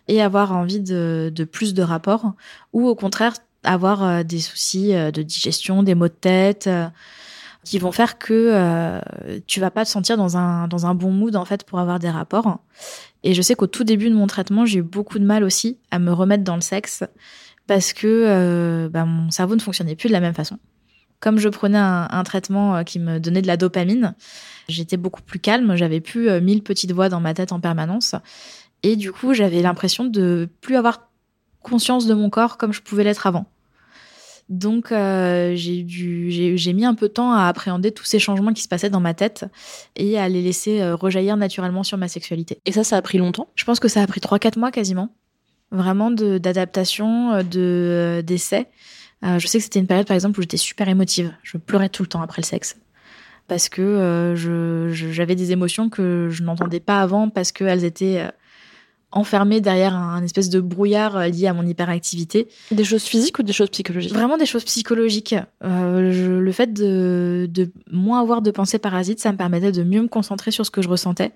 [0.09, 2.33] et avoir envie de, de plus de rapports
[2.73, 6.69] ou au contraire avoir des soucis de digestion, des maux de tête
[7.67, 9.01] qui vont faire que euh,
[9.49, 11.99] tu vas pas te sentir dans un dans un bon mood en fait pour avoir
[11.99, 12.61] des rapports.
[13.25, 15.77] Et je sais qu'au tout début de mon traitement, j'ai eu beaucoup de mal aussi
[15.91, 17.03] à me remettre dans le sexe
[17.67, 20.59] parce que euh, bah, mon cerveau ne fonctionnait plus de la même façon.
[21.21, 24.15] Comme je prenais un, traitement euh, qui me donnait de la dopamine,
[24.69, 28.15] j'étais beaucoup plus calme, j'avais plus euh, mille petites voix dans ma tête en permanence.
[28.83, 31.09] Et du coup, j'avais l'impression de plus avoir
[31.63, 33.47] conscience de mon corps comme je pouvais l'être avant.
[34.49, 38.69] Donc euh, j'ai mis un peu de temps à appréhender tous ces changements qui se
[38.69, 39.45] passaient dans ma tête
[39.97, 42.61] et à les laisser euh, rejaillir naturellement sur ma sexualité.
[42.65, 43.49] Et ça, ça a pris longtemps?
[43.57, 45.09] Je pense que ça a pris 3-4 mois quasiment.
[45.73, 48.69] Vraiment d'adaptation, de d'essai.
[49.25, 51.33] Euh, je sais que c'était une période par exemple où j'étais super émotive.
[51.43, 52.77] Je pleurais tout le temps après le sexe
[53.49, 58.29] parce que euh, j'avais des émotions que je n'entendais pas avant parce qu'elles étaient
[59.13, 62.49] enfermée derrière un, espèce de brouillard euh, lié à mon hyperactivité.
[62.71, 64.13] Des choses physiques ou des choses psychologiques?
[64.13, 65.35] Vraiment des choses psychologiques.
[65.65, 70.03] Euh, le fait de, de moins avoir de pensées parasites, ça me permettait de mieux
[70.03, 71.33] me concentrer sur ce que je ressentais.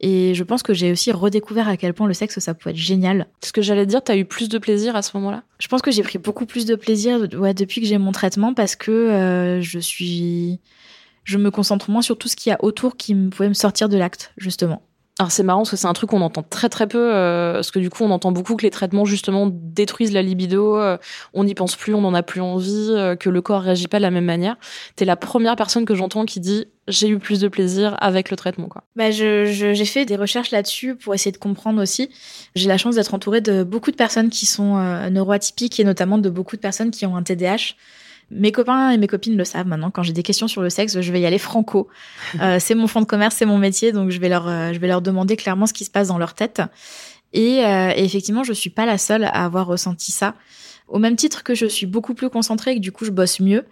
[0.00, 2.76] Et je pense que j'ai aussi redécouvert à quel point le sexe, ça pouvait être
[2.76, 3.26] génial.
[3.44, 5.42] Ce que j'allais dire, tu as eu plus de plaisir à ce moment-là?
[5.58, 8.54] Je pense que j'ai pris beaucoup plus de plaisir ouais, depuis que j'ai mon traitement
[8.54, 10.58] parce que euh, je suis...
[11.24, 13.90] Je me concentre moins sur tout ce qu'il y a autour qui pouvait me sortir
[13.90, 14.82] de l'acte, justement.
[15.20, 17.70] Alors c'est marrant parce que c'est un truc qu'on entend très très peu, euh, parce
[17.70, 20.96] que du coup on entend beaucoup que les traitements justement détruisent la libido, euh,
[21.34, 23.98] on n'y pense plus, on n'en a plus envie, euh, que le corps réagit pas
[23.98, 24.56] de la même manière.
[24.96, 28.36] T'es la première personne que j'entends qui dit j'ai eu plus de plaisir avec le
[28.38, 28.84] traitement quoi.
[28.96, 32.08] Bah j'ai je, fait des recherches là-dessus pour essayer de comprendre aussi.
[32.54, 34.78] J'ai la chance d'être entourée de beaucoup de personnes qui sont
[35.10, 37.74] neuroatypiques et notamment de beaucoup de personnes qui ont un TDAH.
[38.30, 39.90] Mes copains et mes copines le savent maintenant.
[39.90, 41.88] Quand j'ai des questions sur le sexe, je vais y aller franco.
[42.40, 44.78] Euh, c'est mon fond de commerce, c'est mon métier, donc je vais leur, euh, je
[44.78, 46.62] vais leur demander clairement ce qui se passe dans leur tête.
[47.32, 50.34] Et, euh, et effectivement, je suis pas la seule à avoir ressenti ça.
[50.86, 53.40] Au même titre que je suis beaucoup plus concentrée et que du coup je bosse
[53.40, 53.66] mieux,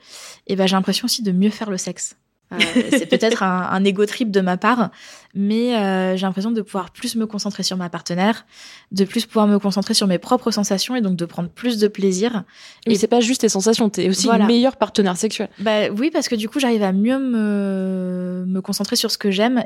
[0.49, 2.17] et ben j'ai l'impression aussi de mieux faire le sexe.
[2.53, 2.57] Euh,
[2.91, 4.91] c'est peut-être un, un ego trip de ma part,
[5.35, 8.47] mais euh, j'ai l'impression de pouvoir plus me concentrer sur ma partenaire,
[8.91, 11.89] de plus pouvoir me concentrer sur mes propres sensations et donc de prendre plus de
[11.89, 12.45] plaisir.
[12.87, 15.51] Et c'est pas juste tes sensations, t'es aussi une meilleure partenaire sexuelle.
[15.59, 19.31] Bah oui, parce que du coup j'arrive à mieux me, me concentrer sur ce que
[19.31, 19.65] j'aime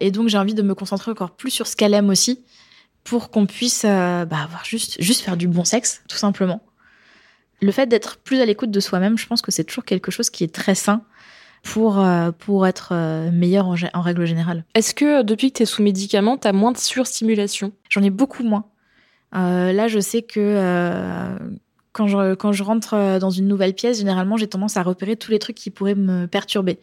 [0.00, 2.40] et donc j'ai envie de me concentrer encore plus sur ce qu'elle aime aussi
[3.04, 6.60] pour qu'on puisse euh, bah, avoir juste juste faire du bon sexe, tout simplement.
[7.60, 10.30] Le fait d'être plus à l'écoute de soi-même, je pense que c'est toujours quelque chose
[10.30, 11.02] qui est très sain
[11.62, 14.64] pour, euh, pour être euh, meilleur en, en, règle générale.
[14.74, 17.72] Est-ce que depuis que tu es sous médicaments, tu as moins de surstimulation?
[17.88, 18.66] J'en ai beaucoup moins.
[19.34, 21.36] Euh, là, je sais que euh,
[21.92, 25.30] quand, je, quand je rentre dans une nouvelle pièce, généralement, j'ai tendance à repérer tous
[25.30, 26.78] les trucs qui pourraient me perturber.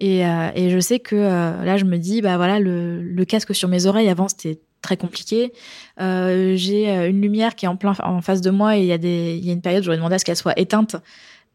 [0.00, 3.68] Et, et je sais que là, je me dis, bah voilà, le, le casque sur
[3.68, 5.52] mes oreilles, avant, c'était très compliqué.
[6.00, 8.92] Euh, j'ai une lumière qui est en plein en face de moi et il y
[8.92, 10.96] a des il y a une période j'aurais demandé à ce qu'elle soit éteinte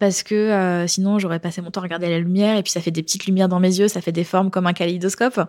[0.04, 2.82] parce que euh, sinon j'aurais passé mon temps à regarder la lumière et puis ça
[2.82, 5.40] fait des petites lumières dans mes yeux, ça fait des formes comme un kaléidoscope.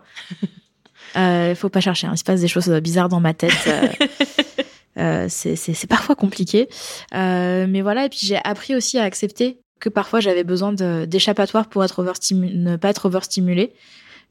[1.17, 2.12] euh, faut pas chercher, hein.
[2.14, 3.51] il se passe des choses bizarres dans ma tête.
[3.67, 3.88] Euh,
[4.99, 6.69] euh c'est parfois compliqué,
[7.17, 8.05] euh, mais voilà.
[8.05, 12.77] Et puis j'ai appris aussi à accepter que parfois j'avais besoin d'échappatoire pour être ne
[12.77, 13.73] pas être overstimulée.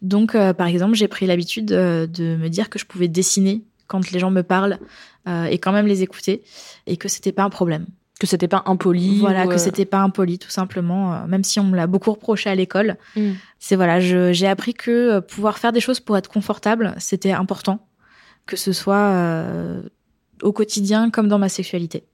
[0.01, 4.09] Donc, euh, par exemple, j'ai pris l'habitude de me dire que je pouvais dessiner quand
[4.09, 4.79] les gens me parlent
[5.27, 6.43] et quand même les écouter
[6.87, 7.87] et que c'était pas un problème
[8.23, 9.19] que c'était pas impoli.
[9.19, 11.13] Voilà, que euh, c'était pas impoli, tout simplement.
[11.13, 13.31] Euh, même si on me l'a beaucoup reproché à l'école, mm.
[13.59, 17.85] c'est voilà, j'ai appris que euh, pouvoir faire des choses pour être confortable, c'était important,
[18.45, 19.13] que ce soit
[20.41, 22.05] au quotidien comme dans ma sexualité.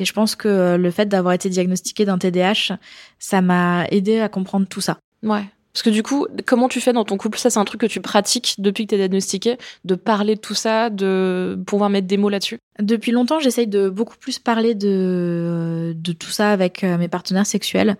[0.00, 2.76] Et je pense que le fait d'avoir été diagnostiqué d'un TDAH,
[3.20, 4.98] ça m'a aidé à comprendre tout ça.
[5.22, 5.44] Ouais.
[5.76, 7.36] Parce que du coup, comment tu fais dans ton couple?
[7.36, 10.40] Ça, c'est un truc que tu pratiques depuis que tu es diagnostiqué, de parler de
[10.40, 12.60] tout ça, de pouvoir mettre des mots là-dessus?
[12.78, 17.44] Depuis longtemps, j'essaye de beaucoup plus parler de, de tout ça avec euh, mes partenaires
[17.44, 17.98] sexuels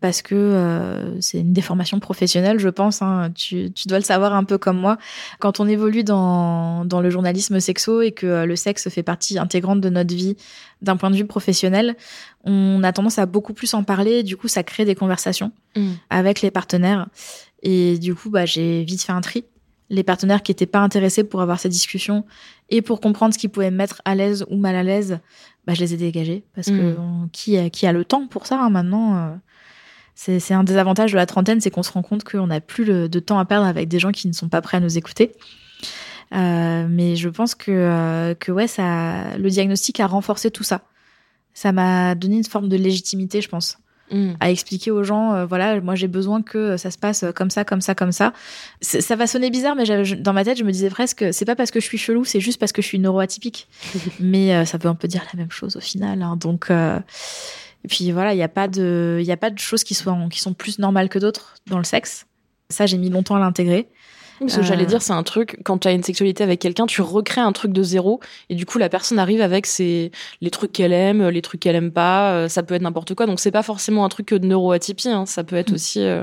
[0.00, 3.02] parce que euh, c'est une déformation professionnelle, je pense.
[3.02, 3.30] Hein.
[3.34, 4.96] Tu, tu, dois le savoir un peu comme moi.
[5.40, 9.38] Quand on évolue dans, dans le journalisme sexo et que euh, le sexe fait partie
[9.38, 10.36] intégrante de notre vie
[10.82, 11.96] d'un point de vue professionnel,
[12.44, 14.22] on a tendance à beaucoup plus en parler.
[14.22, 15.90] du coup, ça crée des conversations mm.
[16.10, 17.08] avec les partenaires.
[17.64, 19.44] Et du coup, bah, j'ai vite fait un tri.
[19.90, 22.24] Les partenaires qui étaient pas intéressés pour avoir ces discussions
[22.68, 25.18] et pour comprendre ce qui pouvait me mettre à l'aise ou mal à l'aise,
[25.66, 27.28] bah, je les ai dégagés parce que mm.
[27.32, 29.34] qui, a, qui a le temps pour ça hein, maintenant euh,
[30.20, 32.84] C'est un des avantages de la trentaine, c'est qu'on se rend compte qu'on n'a plus
[32.84, 35.32] de temps à perdre avec des gens qui ne sont pas prêts à nous écouter.
[36.34, 40.82] Euh, mais je pense que, euh, que ouais, ça, le diagnostic a renforcé tout ça.
[41.54, 43.78] Ça m'a donné une forme de légitimité, je pense.
[44.10, 44.36] Mm.
[44.40, 47.66] à expliquer aux gens, euh, voilà, moi j'ai besoin que ça se passe comme ça,
[47.66, 48.32] comme ça, comme ça.
[48.80, 49.84] Ça va sonner bizarre, mais
[50.16, 52.40] dans ma tête, je me disais presque, c'est pas parce que je suis chelou, c'est
[52.40, 53.68] juste parce que je suis neuroatypique.
[54.18, 56.22] mais ça peut un peu dire la même chose au final.
[56.22, 56.36] Hein.
[56.36, 56.72] donc,
[57.84, 60.28] et puis voilà, il n'y a pas de, il a pas de choses qui sont
[60.28, 62.26] qui sont plus normales que d'autres dans le sexe.
[62.70, 63.88] Ça, j'ai mis longtemps à l'intégrer.
[64.46, 64.86] Ce que j'allais euh.
[64.86, 67.72] dire, c'est un truc, quand tu as une sexualité avec quelqu'un, tu recrées un truc
[67.72, 71.42] de zéro, et du coup, la personne arrive avec ses, les trucs qu'elle aime, les
[71.42, 73.26] trucs qu'elle aime pas, euh, ça peut être n'importe quoi.
[73.26, 75.26] Donc, c'est pas forcément un truc de neuroatypie, hein.
[75.26, 75.74] ça peut être mm.
[75.74, 76.00] aussi.
[76.02, 76.22] Euh,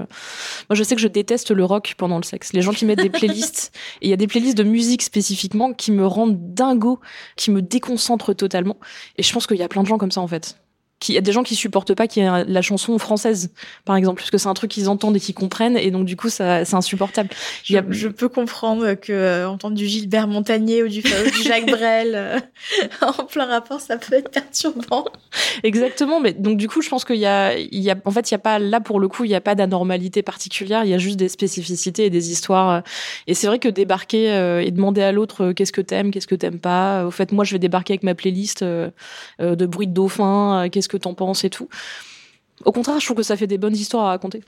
[0.69, 2.53] moi, je sais que je déteste le rock pendant le sexe.
[2.53, 5.73] Les gens qui mettent des playlists, et il y a des playlists de musique spécifiquement
[5.73, 7.01] qui me rendent dingo,
[7.35, 8.77] qui me déconcentrent totalement.
[9.17, 10.55] Et je pense qu'il y a plein de gens comme ça, en fait
[11.09, 13.51] il y a des gens qui supportent pas qu'il y ait la chanson française,
[13.83, 16.15] par exemple, parce que c'est un truc qu'ils entendent et qu'ils comprennent, et donc du
[16.15, 17.29] coup, ça, c'est insupportable.
[17.63, 22.13] Je, je, peux comprendre que euh, entendre du Gilbert Montagnier ou du, du Jacques Brel
[22.15, 22.39] euh,
[23.01, 25.05] en plein rapport, ça peut être perturbant.
[25.63, 28.31] Exactement, mais donc du coup, je pense qu'il y a, il y a, en fait,
[28.31, 30.89] il y a pas là pour le coup, il y a pas d'anormalité particulière, il
[30.89, 32.83] y a juste des spécificités et des histoires.
[33.27, 36.35] Et c'est vrai que débarquer euh, et demander à l'autre qu'est-ce que t'aimes, qu'est-ce que
[36.35, 37.05] t'aimes pas.
[37.05, 40.97] Au fait, moi, je vais débarquer avec ma playlist de bruit de dauphin, qu'est-ce que
[40.97, 41.69] t'en penses et tout.
[42.63, 44.41] Au contraire, je trouve que ça fait des bonnes histoires à raconter.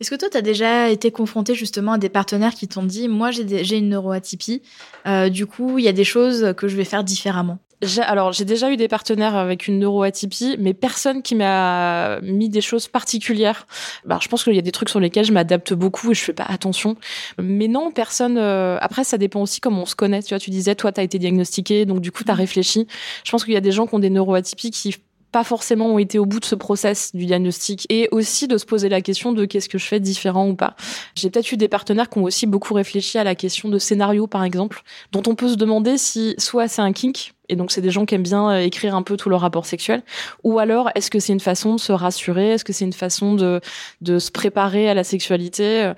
[0.00, 3.08] Est-ce que toi, tu as déjà été confronté justement à des partenaires qui t'ont dit,
[3.08, 4.62] moi j'ai une neuroatypie,
[5.06, 7.58] euh, du coup il y a des choses que je vais faire différemment?
[8.00, 12.60] Alors, j'ai déjà eu des partenaires avec une neuroatypie, mais personne qui m'a mis des
[12.60, 13.68] choses particulières.
[14.04, 16.20] Bah, je pense qu'il y a des trucs sur lesquels je m'adapte beaucoup et je
[16.20, 16.96] fais pas attention.
[17.40, 18.36] Mais non, personne.
[18.36, 20.22] Euh, après, ça dépend aussi comment on se connaît.
[20.22, 22.38] Tu vois, tu disais, toi, tu as été diagnostiqué, donc du coup, tu as mmh.
[22.38, 22.86] réfléchi.
[23.24, 24.96] Je pense qu'il y a des gens qui ont des neuroatypies qui
[25.32, 28.64] pas forcément ont été au bout de ce process du diagnostic et aussi de se
[28.64, 30.74] poser la question de qu'est-ce que je fais différent ou pas.
[31.14, 34.26] J'ai peut-être eu des partenaires qui ont aussi beaucoup réfléchi à la question de scénario
[34.26, 37.80] par exemple, dont on peut se demander si soit c'est un kink et donc c'est
[37.80, 40.02] des gens qui aiment bien euh, écrire un peu tout leur rapport sexuel
[40.44, 43.34] ou alors est-ce que c'est une façon de se rassurer, est-ce que c'est une façon
[43.34, 43.60] de
[44.00, 45.92] de se préparer à la sexualité?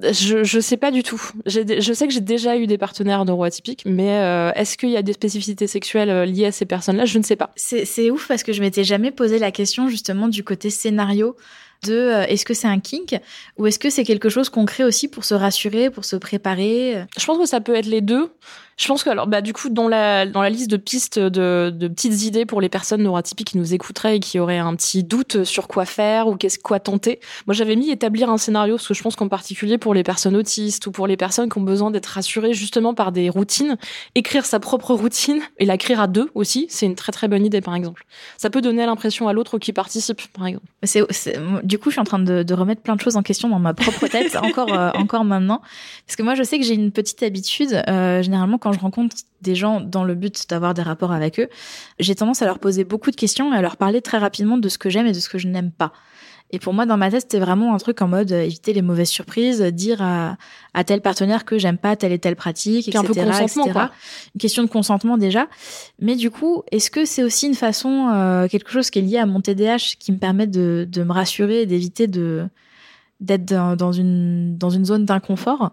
[0.00, 1.22] Je, je sais pas du tout.
[1.46, 5.02] Je sais que j'ai déjà eu des partenaires neuroatypiques, mais euh, est-ce qu'il y a
[5.02, 7.04] des spécificités sexuelles euh, liées à ces personnes-là?
[7.04, 7.50] Je ne sais pas.
[7.56, 11.36] C'est ouf parce que je m'étais jamais posé la question justement du côté scénario
[11.84, 13.20] de euh, est-ce que c'est un kink
[13.58, 17.04] ou est-ce que c'est quelque chose qu'on crée aussi pour se rassurer, pour se préparer?
[17.18, 18.30] Je pense que ça peut être les deux.
[18.82, 21.72] Je pense que alors bah du coup dans la dans la liste de pistes de,
[21.72, 25.04] de petites idées pour les personnes neurotypiques qui nous écouteraient et qui auraient un petit
[25.04, 27.20] doute sur quoi faire ou qu'est-ce quoi tenter.
[27.46, 30.34] Moi j'avais mis établir un scénario parce que je pense qu'en particulier pour les personnes
[30.34, 33.76] autistes ou pour les personnes qui ont besoin d'être rassurées justement par des routines,
[34.16, 37.60] écrire sa propre routine et l'écrire à deux aussi, c'est une très très bonne idée
[37.60, 38.04] par exemple.
[38.36, 40.66] Ça peut donner l'impression à l'autre qui participe par exemple.
[40.82, 41.04] C'est
[41.62, 43.60] du coup je suis en train de, de, remettre plein de choses en question dans
[43.60, 45.60] ma propre tête encore euh, encore maintenant
[46.04, 49.16] parce que moi je sais que j'ai une petite habitude euh, généralement quand je rencontre
[49.40, 51.48] des gens dans le but d'avoir des rapports avec eux,
[51.98, 54.68] j'ai tendance à leur poser beaucoup de questions et à leur parler très rapidement de
[54.68, 55.92] ce que j'aime et de ce que je n'aime pas.
[56.54, 58.82] Et pour moi, dans ma tête, c'était vraiment un truc en mode euh, éviter les
[58.82, 60.36] mauvaises surprises, dire à,
[60.84, 62.98] tel partenaire que j'aime pas telle et telle pratique, etc.
[62.98, 63.90] Un peu consentement, Quoi.
[64.34, 65.48] Une question de consentement déjà.
[65.98, 69.16] Mais du coup, est-ce que c'est aussi une façon, euh, quelque chose qui est lié
[69.16, 72.46] à mon TDAH, qui me permet de, de me rassurer et d'éviter de
[73.20, 75.72] d'être dans, une dans une zone d'inconfort?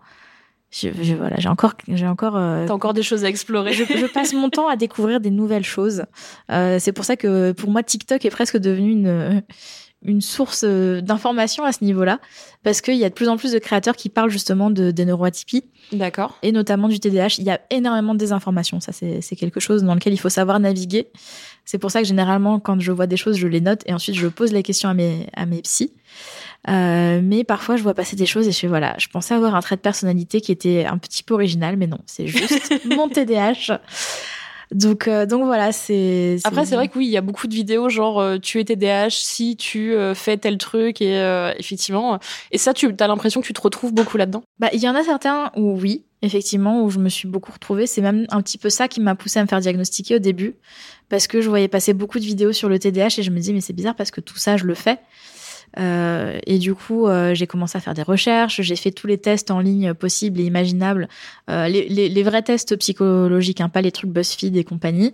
[0.72, 2.38] Je, voilà, j'ai encore, j'ai encore.
[2.38, 3.74] Euh, T'as encore des choses à explorer.
[3.74, 6.04] Je, je, passe mon temps à découvrir des nouvelles choses.
[6.52, 9.42] Euh, c'est pour ça que pour moi, TikTok est presque devenu une
[10.04, 12.20] une source euh, d'information à ce niveau-là,
[12.64, 15.06] parce qu'il y a de plus en plus de créateurs qui parlent justement de, des
[15.06, 15.66] neuroatypies.
[15.92, 16.38] D'accord.
[16.42, 17.36] Et notamment du TDAH.
[17.40, 18.80] Il y a énormément de désinformation.
[18.80, 21.08] Ça, c'est quelque chose dans lequel il faut savoir naviguer.
[21.66, 24.16] C'est pour ça que généralement, quand je vois des choses, je les note et ensuite
[24.16, 25.94] je pose les questions à mes, à mes psys.
[26.68, 29.56] Euh, mais parfois, je vois passer des choses et je fais voilà, je pensais avoir
[29.56, 33.08] un trait de personnalité qui était un petit peu original, mais non, c'est juste mon
[33.08, 33.80] TDAH.
[34.72, 36.38] Donc, euh, donc voilà, c'est.
[36.44, 38.66] Après, c'est vrai que oui, il y a beaucoup de vidéos genre euh, tu es
[38.66, 41.16] TDAH si tu fais tel truc et
[41.58, 42.20] effectivement.
[42.52, 44.44] Et ça, tu as l'impression que tu te retrouves beaucoup là-dedans.
[44.60, 47.88] Bah, il y en a certains où oui, effectivement, où je me suis beaucoup retrouvée.
[47.88, 50.56] C'est même un petit peu ça qui m'a poussée à me faire diagnostiquer au début,
[51.10, 53.54] parce que je voyais passer beaucoup de vidéos sur le TDAH et je me dis
[53.54, 55.00] mais c'est bizarre parce que tout ça je le fais.
[55.78, 59.18] Euh, et du coup, euh, j'ai commencé à faire des recherches, j'ai fait tous les
[59.18, 61.08] tests en ligne possibles et imaginables,
[61.50, 65.14] euh, les, les, les, vrais tests psychologiques, hein, pas les trucs BuzzFeed et compagnie.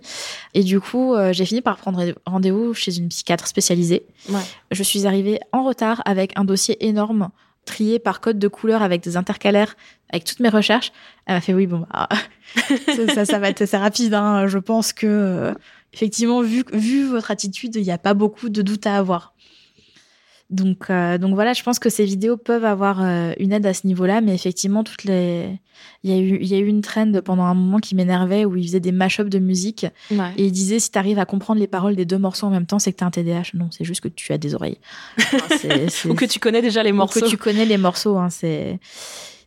[0.54, 4.06] Et du coup, euh, j'ai fini par prendre rendez-vous chez une psychiatre spécialisée.
[4.30, 4.40] Ouais.
[4.70, 7.28] Je suis arrivée en retard avec un dossier énorme
[7.66, 9.76] trié par code de couleur avec des intercalaires,
[10.10, 10.92] avec toutes mes recherches.
[11.26, 12.08] Elle m'a fait oui, bon, bah,
[13.14, 14.14] ça, ça, va être assez rapide.
[14.14, 14.46] Hein.
[14.46, 15.52] Je pense que,
[15.92, 19.34] effectivement, vu, vu votre attitude, il n'y a pas beaucoup de doute à avoir.
[20.48, 23.74] Donc, euh, donc voilà, je pense que ces vidéos peuvent avoir euh, une aide à
[23.74, 25.48] ce niveau-là, mais effectivement, toutes les,
[26.04, 28.44] il y a eu, il y a eu une trend pendant un moment qui m'énervait
[28.44, 30.30] où ils faisaient des mash-ups de musique Ouais.
[30.36, 32.78] et ils disaient si t'arrives à comprendre les paroles des deux morceaux en même temps,
[32.78, 33.50] c'est que t'as un TDAH.
[33.54, 34.78] Non, c'est juste que tu as des oreilles.
[35.18, 37.20] Enfin, Ou que tu connais déjà les ou morceaux.
[37.20, 38.16] que tu connais les morceaux.
[38.16, 38.78] Hein, c'est,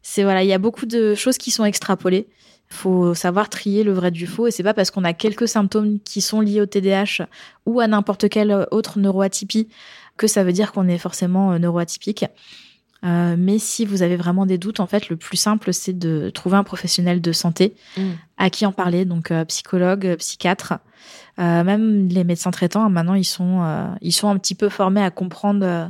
[0.02, 2.28] c'est voilà, il y a beaucoup de choses qui sont extrapolées.
[2.72, 5.98] Faut savoir trier le vrai du faux et c'est pas parce qu'on a quelques symptômes
[6.04, 7.26] qui sont liés au TDAH
[7.66, 9.70] ou à n'importe quelle autre neuroatypie
[10.19, 12.25] que ça veut dire qu'on est forcément euh, neuroatypique.
[13.05, 16.29] Euh, mais si vous avez vraiment des doutes, en fait, le plus simple, c'est de
[16.29, 18.10] trouver un professionnel de santé Mm.
[18.38, 20.73] à qui en parler, donc euh, psychologue, psychiatre,
[21.40, 22.84] euh, même les médecins traitants.
[22.84, 25.86] hein, maintenant, ils sont, euh, ils sont un petit peu formés à comprendre, euh,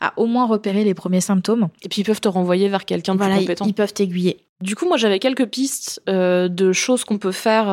[0.00, 1.68] à au moins repérer les premiers symptômes.
[1.82, 3.66] Et puis ils peuvent te renvoyer vers quelqu'un de Voilà, plus compétent.
[3.66, 4.38] ils peuvent t'aiguiller.
[4.60, 7.66] Du coup, moi, j'avais quelques pistes de choses qu'on peut faire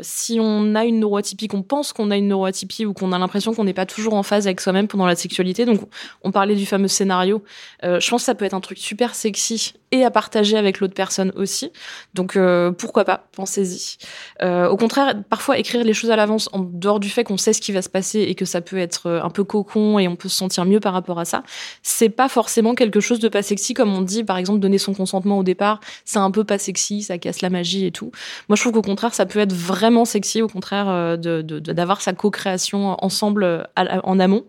[0.00, 3.54] si on a une neuroatypie, qu'on pense qu'on a une neuroatypie ou qu'on a l'impression
[3.54, 5.64] qu'on n'est pas toujours en phase avec soi-même pendant la sexualité.
[5.64, 5.80] Donc,
[6.24, 7.44] on parlait du fameux scénario.
[7.82, 10.94] Je pense que ça peut être un truc super sexy et à partager avec l'autre
[10.94, 11.72] personne aussi.
[12.14, 13.96] Donc, euh, pourquoi pas Pensez-y.
[14.42, 17.52] Euh, au contraire, parfois, écrire les choses à l'avance, en dehors du fait qu'on sait
[17.52, 20.08] ce qui va se passer et que ça peut être euh, un peu cocon et
[20.08, 21.42] on peut se sentir mieux par rapport à ça,
[21.82, 24.94] c'est pas forcément quelque chose de pas sexy, comme on dit, par exemple, donner son
[24.94, 28.10] consentement au départ c'est un peu pas sexy, ça casse la magie et tout.
[28.48, 31.58] Moi, je trouve qu'au contraire, ça peut être vraiment sexy, au contraire, euh, de de-
[31.60, 34.44] d'avoir sa co-création ensemble en amont.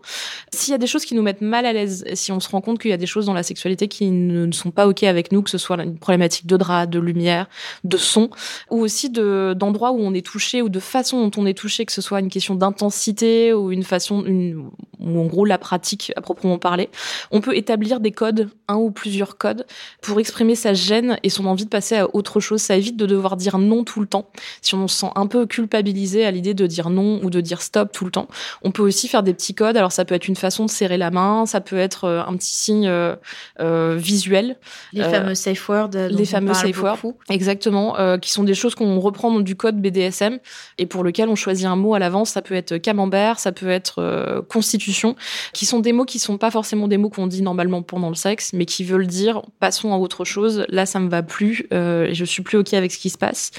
[0.52, 2.60] S'il y a des choses qui nous mettent mal à l'aise, si on se rend
[2.60, 5.02] compte qu'il y a des choses dans la sexualité qui ne, ne sont pas ok
[5.04, 7.46] avec nous, que ce soit une problématique de drap, de lumière,
[7.84, 8.30] de son,
[8.70, 11.84] ou aussi de d'endroits où on est touché ou de façon dont on est touché,
[11.84, 16.12] que ce soit une question d'intensité ou une façon, une, ou en gros la pratique
[16.16, 16.88] à proprement parler,
[17.30, 19.66] on peut établir des codes, un ou plusieurs codes,
[20.02, 22.60] pour exprimer sa gêne et son envie de passer à autre chose.
[22.60, 24.30] Ça évite de devoir dire non tout le temps.
[24.62, 27.62] Si on se sent un peu culpabilisé à l'idée de dire non ou de dire
[27.62, 28.28] stop tout le temps,
[28.62, 29.76] on peut aussi faire des petits codes.
[29.76, 32.36] Alors ça peut être une façon de serrer la main, ça peut être euh, un
[32.36, 33.16] petit signe euh,
[33.60, 34.56] euh, visuel.
[34.92, 35.90] Les Euh, fameux safe words.
[35.94, 36.98] les fameux safe words.
[37.28, 40.38] Exactement, euh, qui sont des choses qu'on reprend du code BDSM
[40.78, 42.30] et pour lequel on choisit un mot à l'avance.
[42.30, 45.16] Ça peut être camembert, ça peut être euh, constitution,
[45.52, 48.14] qui sont des mots qui sont pas forcément des mots qu'on dit normalement pendant le
[48.14, 50.64] sexe, mais qui veulent dire passons à autre chose.
[50.68, 53.18] Là, ça me va plus euh, et je suis plus ok avec ce qui se
[53.18, 53.50] passe.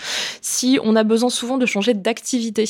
[0.41, 2.65] Si on a besoin souvent de changer d'activité,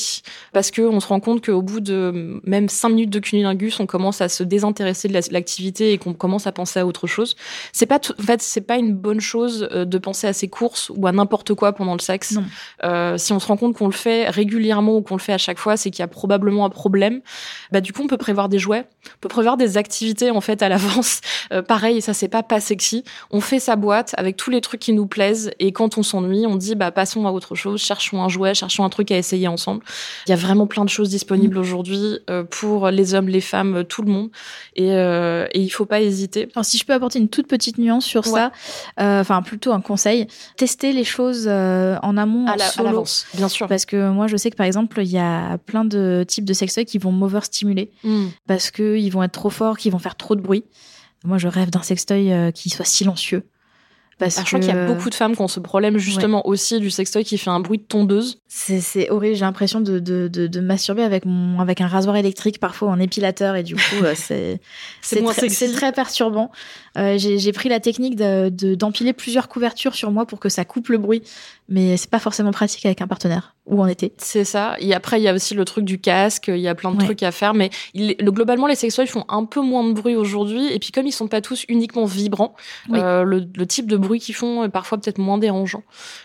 [0.52, 3.86] parce que on se rend compte qu'au bout de même cinq minutes de cunilingus, on
[3.86, 7.36] commence à se désintéresser de la- l'activité et qu'on commence à penser à autre chose.
[7.72, 10.90] C'est pas, en fait, c'est pas une bonne chose euh, de penser à ses courses
[10.94, 12.36] ou à n'importe quoi pendant le sexe.
[12.84, 15.38] Euh, si on se rend compte qu'on le fait régulièrement ou qu'on le fait à
[15.38, 17.20] chaque fois, c'est qu'il y a probablement un problème.
[17.70, 20.62] Bah, du coup, on peut prévoir des jouets, on peut prévoir des activités en fait
[20.62, 21.20] à l'avance.
[21.52, 23.04] Euh, pareil, ça c'est pas pas sexy.
[23.30, 26.46] On fait sa boîte avec tous les trucs qui nous plaisent et quand on s'ennuie,
[26.46, 29.48] on dit bah passons à autre chose, cherchons un jouet, cherchons un truc à essayer
[29.48, 29.82] ensemble.
[30.26, 33.84] Il y a vraiment plein de choses disponibles aujourd'hui euh, pour les hommes, les femmes,
[33.84, 34.30] tout le monde
[34.76, 36.48] et, euh, et il faut pas hésiter.
[36.54, 38.32] Alors, si je peux apporter une toute petite nuance sur Ouais.
[38.32, 38.52] ça,
[38.98, 42.84] enfin plutôt un conseil, tester les choses euh, en amont, À en la- à solo.
[42.88, 43.68] l'avance, bien sûr.
[43.68, 46.52] Parce que moi, je sais que par exemple, il y a plein de types de
[46.52, 48.26] sextoys qui vont m'overstimuler Mm.
[48.46, 50.64] parce que ils vont être trop forts, qu'ils vont faire trop de bruit.
[51.24, 53.44] Moi, je rêve d'un sextoy euh, qui soit silencieux.
[54.22, 55.98] Parce Ah, je crois qu'il y a que beaucoup de femmes qui ont ce problème
[55.98, 58.38] justement aussi du sextoy qui fait un bruit de tondeuse.
[58.46, 59.34] c'est horrible.
[59.34, 63.00] J'ai l'impression de, de, de, de masturber avec mon avec un rasoir électrique parfois en
[63.00, 64.60] épilateur et du coup euh, c'est
[65.24, 66.50] très, très perturbant.
[66.98, 70.48] Euh, J'ai j'ai pris la technique de de- d'empiler plusieurs couvertures sur moi pour que
[70.48, 71.22] ça coupe le bruit,
[71.68, 74.12] mais c'est pas forcément pratique avec un partenaire ou en été.
[74.18, 74.74] C'est ça.
[74.80, 76.48] Et après, il y a aussi le truc du casque.
[76.48, 77.04] Il y a plein de Ouais.
[77.04, 77.54] trucs à faire.
[77.54, 80.66] Mais il- le, globalement, les sextoys font un peu moins de bruit aujourd'hui.
[80.72, 82.54] Et puis, comme ils sont pas tous uniquement vibrants,
[82.88, 82.98] Oui.
[83.00, 85.82] euh, le, le type de bruit qu'ils font est parfois peut-être moins dérangeant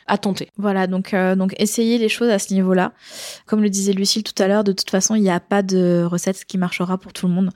[0.08, 0.50] à tenter.
[0.58, 2.94] Voilà, donc euh, donc essayez les choses à ce niveau-là.
[3.46, 6.04] Comme le disait Lucille tout à l'heure, de toute façon, il n'y a pas de
[6.10, 7.50] recette qui marchera pour tout le monde.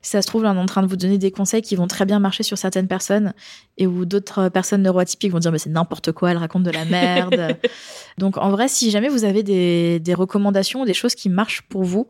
[0.00, 1.74] Si ça se trouve, là, on est en train de vous donner des conseils qui
[1.74, 3.32] vont très bien marcher sur certaines personnes
[3.78, 6.84] et où d'autres personnes neuroatypiques vont dire mais c'est n'importe quoi, elle raconte de la
[6.84, 7.56] merde.
[8.18, 11.62] donc en vrai, si jamais vous avez des, des recommandations ou des choses qui marchent
[11.62, 12.08] pour vous,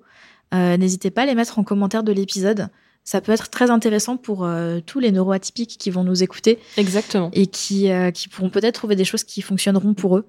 [0.55, 2.69] euh, n'hésitez pas à les mettre en commentaire de l'épisode.
[3.09, 7.31] Ça peut être très intéressant pour euh, tous les neuroatypiques qui vont nous écouter Exactement.
[7.33, 10.27] et qui, euh, qui pourront peut-être trouver des choses qui fonctionneront pour eux.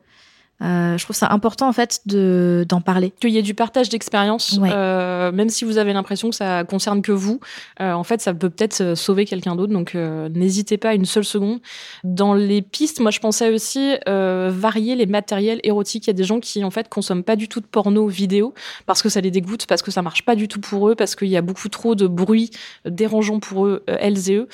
[0.61, 3.13] Euh, je trouve ça important en fait de d'en parler.
[3.21, 4.69] Qu'il y ait du partage d'expérience, Ouais.
[4.73, 7.39] euh, même si vous avez l'impression que ça concerne que vous,
[7.79, 9.71] euh, en fait, ça peut peut-être sauver quelqu'un d'autre.
[9.71, 11.59] Donc, n'hésitez pas une seule seconde.
[12.03, 16.07] Dans les pistes, moi, je pensais aussi varier les matériels érotiques.
[16.07, 18.53] Il y a des gens qui, en fait, consomment pas du tout de porno vidéo
[18.85, 21.15] parce que ça les dégoûte, parce que ça marche pas du tout pour eux, parce
[21.15, 22.51] qu'il y a beaucoup trop de bruit
[22.85, 24.47] dérangeant pour eux, elles et eux.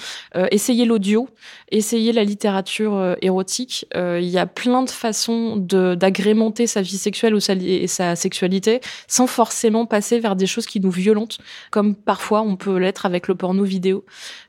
[0.52, 1.28] Essayez l'audio,
[1.72, 3.88] essayez la littérature érotique.
[3.96, 8.16] Il y a plein de façons de d'agrémenter sa vie sexuelle ou sa, et sa
[8.16, 11.38] sexualité sans forcément passer vers des choses qui nous violentent,
[11.72, 14.06] comme parfois on peut l'être avec le porno vidéo.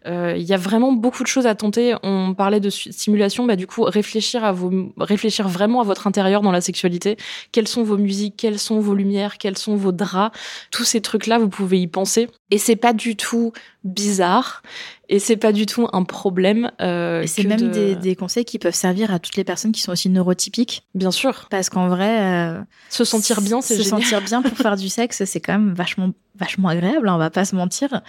[0.06, 1.94] Euh, il y a vraiment beaucoup de choses à tenter.
[2.02, 4.54] On parlait de stimulation, bah du coup réfléchir à
[4.98, 7.16] réfléchir vraiment à votre intérieur dans la sexualité.
[7.52, 10.36] Quelles sont vos musiques, quelles sont vos lumières, quels sont vos draps,
[10.70, 12.28] tous ces trucs-là, vous pouvez y penser.
[12.50, 13.52] Et c'est pas du tout
[13.86, 14.62] bizarre
[15.08, 16.70] et c'est pas du tout un problème.
[16.80, 19.92] Euh, c'est même des, des, conseils qui peuvent servir à toutes les personnes qui sont
[19.92, 20.84] aussi neurotypiques.
[20.94, 21.46] Bien sûr.
[21.50, 22.60] Parce qu'en vrai, euh,
[22.90, 26.10] se sentir bien, c'est se sentir bien pour faire du sexe, c'est quand même vachement
[26.38, 27.08] vachement agréable.
[27.08, 28.02] Hein, on va pas se mentir.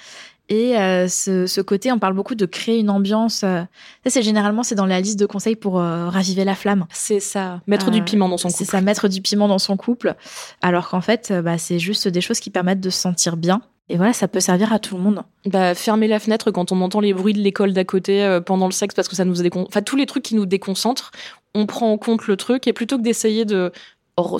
[0.50, 3.36] Et euh, ce, ce, côté, on parle beaucoup de créer une ambiance.
[3.36, 3.68] Ça,
[4.06, 6.88] c'est généralement c'est dans la liste de conseils pour raviver la flamme.
[6.92, 8.58] C'est ça, mettre du piment dans son couple.
[8.58, 10.16] C'est ça, mettre du piment dans son couple.
[10.62, 13.62] Alors qu'en fait, bah, c'est juste des choses qui permettent de se sentir bien.
[13.90, 15.24] Et voilà, ça peut servir à tout le monde.
[15.46, 18.74] Bah, fermer la fenêtre quand on entend les bruits de l'école d'à côté pendant le
[18.74, 19.66] sexe parce que ça nous décon...
[19.68, 21.12] enfin tous les trucs qui nous déconcentrent,
[21.56, 23.72] on prend en compte le truc et plutôt que d'essayer de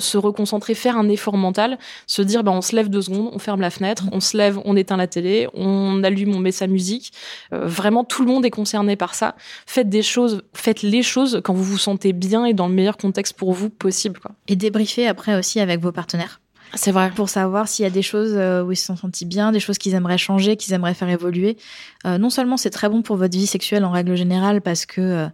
[0.00, 3.38] se reconcentrer, faire un effort mental, se dire bah on se lève deux secondes, on
[3.38, 6.66] ferme la fenêtre, on se lève, on éteint la télé, on allume, on met sa
[6.66, 7.12] musique.
[7.52, 9.36] Euh, vraiment, tout le monde est concerné par ça.
[9.66, 12.96] Faites des choses, faites les choses quand vous vous sentez bien et dans le meilleur
[12.96, 14.18] contexte pour vous possible.
[14.18, 14.32] Quoi.
[14.48, 16.40] Et débriefer après aussi avec vos partenaires.
[16.74, 17.10] C'est vrai.
[17.10, 19.60] Pour savoir s'il y a des choses euh, où ils se sont sentis bien, des
[19.60, 21.56] choses qu'ils aimeraient changer, qu'ils aimeraient faire évoluer.
[22.06, 25.28] Euh, non seulement c'est très bon pour votre vie sexuelle en règle générale parce que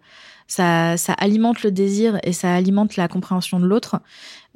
[0.46, 4.00] ça, ça alimente le désir et ça alimente la compréhension de l'autre.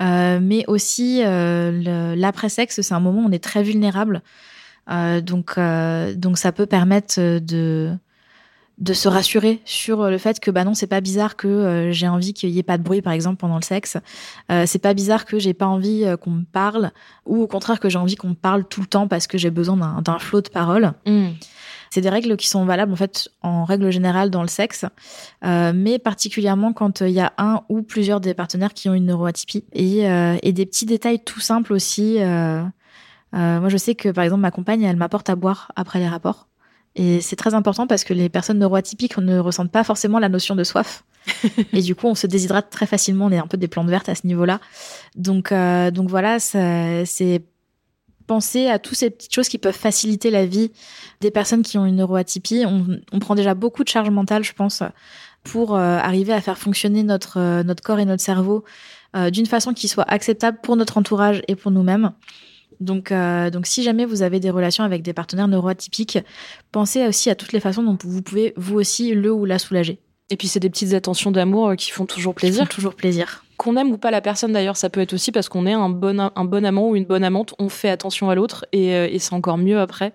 [0.00, 4.22] Euh, mais aussi, euh, l'après-sexe, c'est un moment où on est très vulnérable.
[4.90, 7.92] Euh, donc, euh, donc, ça peut permettre de,
[8.78, 12.08] de se rassurer sur le fait que bah non c'est pas bizarre que euh, j'ai
[12.08, 13.96] envie qu'il y ait pas de bruit par exemple pendant le sexe
[14.52, 16.92] euh, c'est pas bizarre que j'ai pas envie qu'on me parle
[17.26, 19.50] ou au contraire que j'ai envie qu'on me parle tout le temps parce que j'ai
[19.50, 21.28] besoin d'un flot de paroles mmh.
[21.90, 24.84] C'est des règles qui sont valables en fait en règle générale dans le sexe,
[25.44, 29.06] euh, mais particulièrement quand il y a un ou plusieurs des partenaires qui ont une
[29.06, 32.20] neuroatypie et, euh, et des petits détails tout simples aussi.
[32.20, 32.62] Euh,
[33.32, 36.48] moi, je sais que par exemple ma compagne, elle m'apporte à boire après les rapports.
[36.98, 40.54] Et c'est très important parce que les personnes neuroatypiques ne ressentent pas forcément la notion
[40.54, 41.04] de soif.
[41.72, 43.26] et du coup, on se déshydrate très facilement.
[43.26, 44.60] On est un peu des plantes vertes à ce niveau-là.
[45.14, 47.42] Donc, donc voilà, c'est
[48.28, 50.70] penser à toutes ces petites choses qui peuvent faciliter la vie
[51.20, 52.64] des personnes qui ont une neuroatypie.
[52.64, 54.84] On, prend déjà beaucoup de charge mentale, je pense,
[55.42, 58.64] pour euh, arriver à faire fonctionner notre, euh, notre corps et notre cerveau
[59.16, 62.12] euh, d'une façon qui soit acceptable pour notre entourage et pour nous-mêmes.
[62.80, 66.18] Donc, donc, si jamais vous avez des relations avec des partenaires neuroatypiques,
[66.72, 69.98] pensez aussi à toutes les façons dont vous pouvez vous aussi le ou la soulager.
[70.30, 72.64] Et puis c'est des petites attentions d'amour qui font toujours plaisir.
[72.64, 75.50] Font toujours plaisir qu'on aime ou pas la personne d'ailleurs, ça peut être aussi parce
[75.50, 78.34] qu'on est un bon, un bon amant ou une bonne amante, on fait attention à
[78.34, 80.14] l'autre et, euh, et c'est encore mieux après.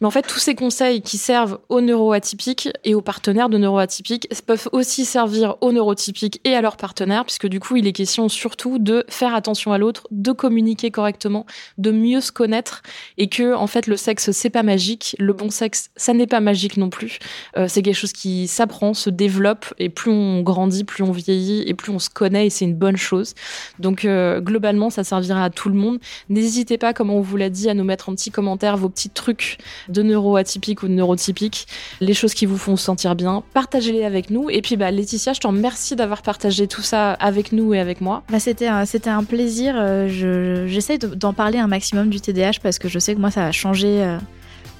[0.00, 4.28] Mais en fait, tous ces conseils qui servent aux neuroatypiques et aux partenaires de neuroatypiques
[4.46, 8.28] peuvent aussi servir aux neurotypiques et à leurs partenaires, puisque du coup, il est question
[8.28, 11.46] surtout de faire attention à l'autre, de communiquer correctement,
[11.78, 12.82] de mieux se connaître,
[13.16, 16.40] et que en fait, le sexe c'est pas magique, le bon sexe ça n'est pas
[16.40, 17.18] magique non plus.
[17.56, 21.62] Euh, c'est quelque chose qui s'apprend, se développe, et plus on grandit, plus on vieillit,
[21.66, 23.34] et plus on se connaît, et c'est une bonne chose.
[23.78, 25.98] Donc euh, globalement, ça servira à tout le monde.
[26.28, 29.10] N'hésitez pas, comme on vous l'a dit, à nous mettre en petit commentaire vos petits
[29.10, 29.58] trucs
[29.88, 31.66] de neuroatypiques ou de neurotypiques,
[32.00, 34.50] les choses qui vous font sentir bien, partagez-les avec nous.
[34.50, 38.00] Et puis bah, Laetitia, je te remercie d'avoir partagé tout ça avec nous et avec
[38.00, 38.22] moi.
[38.30, 39.74] Bah, c'était, un, c'était un plaisir.
[39.76, 43.46] Euh, j'essaie d'en parler un maximum du TDAH parce que je sais que moi, ça
[43.46, 44.18] a changé euh,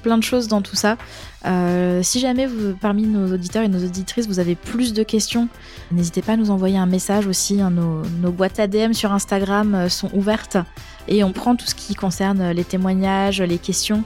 [0.03, 0.97] plein de choses dans tout ça.
[1.45, 5.47] Euh, si jamais vous, parmi nos auditeurs et nos auditrices, vous avez plus de questions,
[5.91, 7.61] n'hésitez pas à nous envoyer un message aussi.
[7.61, 7.71] Hein.
[7.71, 10.57] nos, nos, boîtes ADM sur Instagram sont ouvertes
[11.07, 14.03] et on prend tout ce qui concerne les témoignages, les questions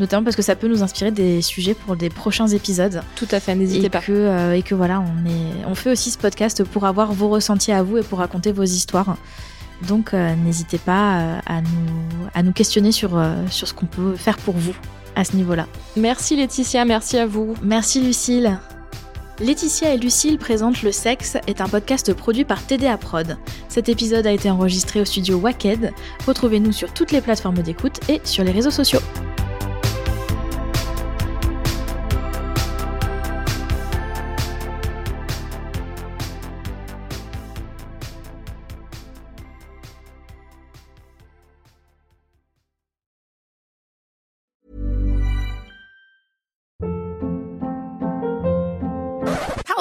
[0.00, 3.02] notamment parce que ça peut nous inspirer des sujets pour des prochains épisodes.
[3.14, 4.00] Tout à fait, n'hésitez pas.
[4.00, 7.28] Que, euh, et que voilà, on, est, on fait aussi ce podcast pour avoir vos
[7.28, 9.16] ressentis à vous et pour raconter vos histoires.
[9.86, 14.16] Donc euh, n'hésitez pas euh, à, nous, à nous questionner sur, sur ce qu'on peut
[14.16, 14.74] faire pour vous
[15.14, 15.66] à ce niveau-là.
[15.96, 17.54] Merci Laetitia, merci à vous.
[17.62, 18.58] Merci Lucille.
[19.40, 23.38] Laetitia et Lucille présentent Le Sexe est un podcast produit par TDA Prod.
[23.68, 25.92] Cet épisode a été enregistré au studio Wacked.
[26.26, 29.00] Retrouvez-nous sur toutes les plateformes d'écoute et sur les réseaux sociaux.